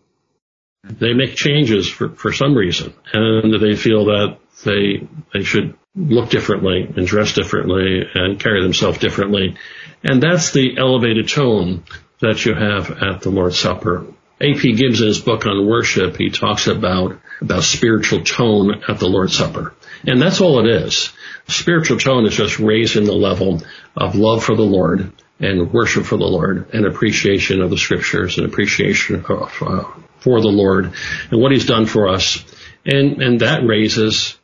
They 0.84 1.14
make 1.14 1.36
changes 1.36 1.90
for, 1.90 2.10
for 2.10 2.34
some 2.34 2.56
reason 2.56 2.94
and 3.14 3.62
they 3.62 3.76
feel 3.76 4.06
that 4.06 4.38
they, 4.64 5.08
they 5.34 5.44
should 5.44 5.76
look 5.96 6.30
differently 6.30 6.92
and 6.96 7.06
dress 7.06 7.34
differently 7.34 8.04
and 8.14 8.40
carry 8.40 8.62
themselves 8.62 9.00
differently. 9.00 9.58
And 10.04 10.24
that's 10.24 10.52
the 10.52 10.78
elevated 10.78 11.28
tone 11.28 11.84
that 12.22 12.46
you 12.46 12.54
have 12.54 12.92
at 12.92 13.22
the 13.22 13.30
Lord's 13.30 13.58
Supper. 13.58 14.06
A.P. 14.42 14.74
Gibbs 14.74 15.02
in 15.02 15.08
his 15.08 15.20
book 15.20 15.46
on 15.46 15.68
worship, 15.68 16.18
he 16.18 16.30
talks 16.30 16.68
about, 16.68 17.20
about 17.42 17.64
spiritual 17.64 18.24
tone 18.24 18.84
at 18.88 19.00
the 19.00 19.08
Lord's 19.08 19.38
Supper. 19.38 19.74
And 20.08 20.22
that's 20.22 20.40
all 20.40 20.66
it 20.66 20.84
is. 20.84 21.12
Spiritual 21.48 21.98
tone 21.98 22.26
is 22.26 22.36
just 22.36 22.60
raising 22.60 23.06
the 23.06 23.14
level 23.14 23.62
of 23.98 24.16
love 24.16 24.44
for 24.44 24.56
the 24.56 24.64
Lord 24.64 25.12
and 25.40 25.74
worship 25.74 26.06
for 26.06 26.18
the 26.18 26.26
Lord 26.26 26.70
and 26.74 26.86
appreciation 26.86 27.62
of 27.62 27.70
the 27.70 27.78
scriptures 27.78 28.38
and 28.38 28.48
appreciation 28.48 29.26
of, 29.26 29.62
uh, 29.62 29.84
for 30.20 30.42
the 30.42 30.48
Lord 30.48 30.94
and 31.32 31.42
what 31.42 31.52
he's 31.52 31.66
done 31.66 31.86
for 31.86 32.08
us. 32.08 32.44
And, 32.86 33.22
and 33.22 33.40
that 33.42 33.66
raises 33.66 34.38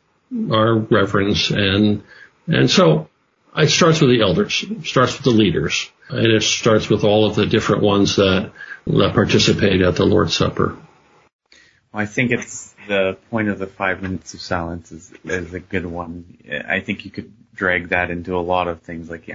our 0.51 0.77
reverence 0.77 1.51
and, 1.51 2.03
and 2.47 2.69
so 2.69 3.07
it 3.57 3.69
starts 3.69 4.01
with 4.01 4.09
the 4.09 4.21
elders, 4.21 4.65
starts 4.83 5.17
with 5.17 5.23
the 5.23 5.31
leaders, 5.31 5.89
and 6.09 6.27
it 6.27 6.43
starts 6.43 6.89
with 6.89 7.03
all 7.03 7.25
of 7.25 7.35
the 7.35 7.45
different 7.45 7.83
ones 7.83 8.17
that, 8.17 8.51
that 8.87 9.13
participate 9.13 9.81
at 9.81 9.95
the 9.95 10.05
Lord's 10.05 10.35
Supper. 10.35 10.77
Well, 11.91 12.03
I 12.03 12.05
think 12.05 12.31
it's 12.31 12.73
the 12.87 13.17
point 13.31 13.49
of 13.49 13.57
the 13.57 13.67
five 13.67 14.01
minutes 14.01 14.33
of 14.33 14.41
silence 14.41 14.91
is, 14.91 15.13
is 15.23 15.53
a 15.53 15.59
good 15.59 15.85
one. 15.85 16.37
I 16.67 16.81
think 16.81 17.05
you 17.05 17.11
could 17.11 17.33
drag 17.53 17.89
that 17.89 18.11
into 18.11 18.35
a 18.35 18.41
lot 18.41 18.67
of 18.67 18.81
things. 18.81 19.09
Like, 19.09 19.29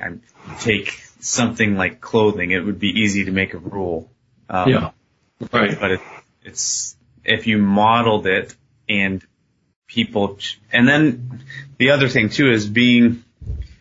take 0.61 0.91
something 1.21 1.77
like 1.77 2.01
clothing. 2.01 2.51
It 2.51 2.61
would 2.61 2.79
be 2.79 2.89
easy 2.89 3.25
to 3.25 3.31
make 3.31 3.55
a 3.55 3.59
rule. 3.59 4.11
Um, 4.49 4.69
yeah. 4.69 4.91
Right. 5.53 5.79
But 5.81 5.93
it, 5.93 6.01
it's, 6.43 6.97
if 7.25 7.47
you 7.47 7.59
modeled 7.59 8.27
it 8.27 8.55
and 8.89 9.25
people, 9.89 10.39
and 10.71 10.87
then 10.87 11.43
the 11.79 11.91
other 11.91 12.09
thing 12.09 12.29
too 12.29 12.51
is 12.51 12.67
being, 12.67 13.25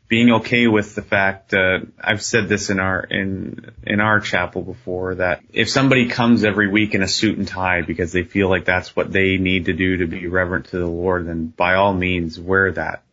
being 0.10 0.32
okay 0.32 0.68
with 0.68 0.96
the 0.96 1.04
fact 1.04 1.54
uh, 1.54 1.80
I've 2.02 2.22
said 2.22 2.50
this 2.50 2.72
in 2.72 2.80
our 2.80 3.02
in 3.02 3.72
in 3.84 4.02
our 4.02 4.20
chapel 4.20 4.64
before 4.64 5.16
that 5.16 5.42
if 5.54 5.70
somebody 5.70 6.10
comes 6.10 6.44
every 6.44 6.68
week 6.68 6.96
in 6.96 7.04
a 7.04 7.08
suit 7.08 7.38
and 7.38 7.48
tie 7.48 7.84
because 7.84 8.12
they 8.12 8.24
feel 8.24 8.50
like 8.50 8.66
that's 8.66 8.96
what 8.96 9.14
they 9.14 9.38
need 9.38 9.66
to 9.66 9.74
do 9.74 9.98
to 9.98 10.08
be 10.08 10.28
reverent 10.28 10.66
to 10.68 10.80
the 10.80 10.88
Lord, 10.88 11.28
then 11.28 11.46
by 11.48 11.76
all 11.76 11.94
means 11.94 12.40
wear 12.40 12.72
that. 12.74 13.04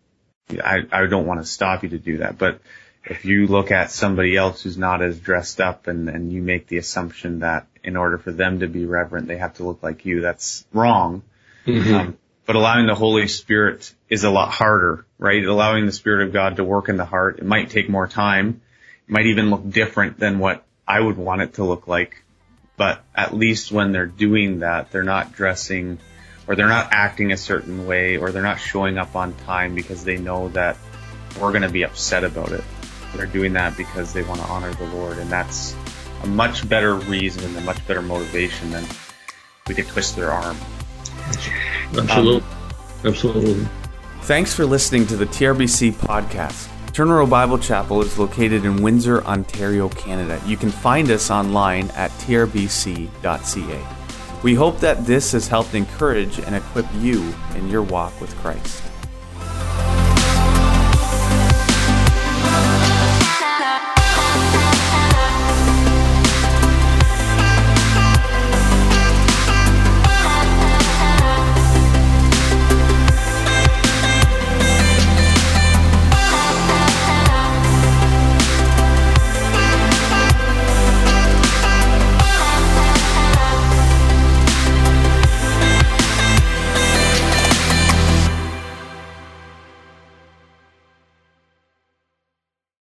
I 0.51 0.79
I 0.91 1.07
don't 1.07 1.27
want 1.27 1.41
to 1.41 1.47
stop 1.47 1.83
you 1.83 1.91
to 1.91 1.99
do 1.99 2.19
that, 2.19 2.39
but 2.39 2.61
if 3.05 3.25
you 3.27 3.47
look 3.47 3.71
at 3.71 3.91
somebody 3.91 4.37
else 4.37 4.63
who's 4.63 4.79
not 4.79 5.03
as 5.03 5.21
dressed 5.21 5.61
up 5.61 5.89
and 5.89 6.09
and 6.09 6.33
you 6.33 6.41
make 6.41 6.67
the 6.67 6.79
assumption 6.79 7.41
that 7.41 7.67
in 7.85 7.97
order 7.97 8.17
for 8.17 8.33
them 8.33 8.61
to 8.61 8.69
be 8.69 8.87
reverent 8.87 9.29
they 9.29 9.37
have 9.37 9.55
to 9.55 9.65
look 9.65 9.83
like 9.83 10.07
you, 10.07 10.23
that's 10.23 10.65
wrong. 10.73 11.23
Mm-hmm. 11.67 11.95
Um, 11.95 12.19
but 12.47 12.57
allowing 12.57 12.87
the 12.87 12.95
Holy 12.95 13.27
Spirit 13.29 13.93
is 14.09 14.25
a 14.25 14.31
lot 14.31 14.51
harder, 14.51 15.05
right? 15.19 15.45
Allowing 15.45 15.85
the 15.85 15.93
Spirit 15.93 16.27
of 16.27 16.33
God 16.33 16.57
to 16.57 16.65
work 16.65 16.89
in 16.89 16.97
the 16.97 17.05
heart. 17.05 17.39
It 17.39 17.45
might 17.45 17.71
take 17.71 17.89
more 17.89 18.07
time. 18.07 18.61
It 19.09 19.13
might 19.13 19.27
even 19.27 19.51
look 19.51 19.69
different 19.69 20.19
than 20.19 20.39
what 20.39 20.65
I 20.87 21.01
would 21.01 21.17
want 21.17 21.43
it 21.43 21.55
to 21.55 21.65
look 21.65 21.89
like. 21.89 22.23
But 22.77 23.03
at 23.15 23.35
least 23.35 23.73
when 23.73 23.91
they're 23.93 24.07
doing 24.07 24.61
that, 24.61 24.93
they're 24.93 25.03
not 25.03 25.33
dressing 25.33 25.99
or 26.47 26.55
they're 26.55 26.69
not 26.69 26.93
acting 26.93 27.33
a 27.33 27.37
certain 27.37 27.87
way 27.87 28.17
or 28.17 28.31
they're 28.31 28.43
not 28.43 28.61
showing 28.61 28.97
up 28.97 29.17
on 29.17 29.35
time 29.35 29.75
because 29.75 30.05
they 30.05 30.17
know 30.17 30.49
that 30.51 30.77
we're 31.41 31.51
going 31.51 31.63
to 31.63 31.69
be 31.69 31.83
upset 31.83 32.23
about 32.23 32.53
it. 32.53 32.63
They're 33.17 33.27
doing 33.27 33.55
that 33.55 33.77
because 33.77 34.13
they 34.13 34.23
want 34.23 34.41
to 34.41 34.47
honor 34.47 34.73
the 34.75 34.87
Lord. 34.87 35.19
And 35.19 35.31
that's 35.31 35.75
a 36.23 36.27
much 36.27 36.69
better 36.69 36.95
reason 36.95 37.45
and 37.45 37.57
a 37.57 37.61
much 37.63 37.85
better 37.89 38.03
motivation 38.03 38.71
than 38.71 38.87
we 39.67 39.75
could 39.75 39.89
twist 39.89 40.15
their 40.15 40.31
arm. 40.31 40.57
Absolutely. 41.95 42.43
Absolutely. 43.05 43.69
Thanks 44.23 44.53
for 44.55 44.67
listening 44.67 45.07
to 45.07 45.17
the 45.17 45.27
TRBC 45.27 45.93
podcast. 45.93 46.69
Turner 46.93 47.25
Bible 47.27 47.59
Chapel 47.59 48.01
is 48.01 48.19
located 48.19 48.65
in 48.65 48.83
Windsor, 48.83 49.23
Ontario, 49.25 49.89
Canada. 49.91 50.41
You 50.47 50.57
can 50.57 50.71
find 50.71 51.11
us 51.11 51.31
online 51.31 51.91
at 51.91 52.11
trbc.ca. 52.13 53.87
We 54.43 54.55
hope 54.55 54.81
that 54.81 55.05
this 55.07 55.33
has 55.33 55.47
helped 55.47 55.75
encourage 55.75 56.39
and 56.39 56.55
equip 56.55 56.87
you 56.95 57.35
in 57.55 57.69
your 57.69 57.83
walk 57.83 58.19
with 58.21 58.35
Christ. 58.37 58.83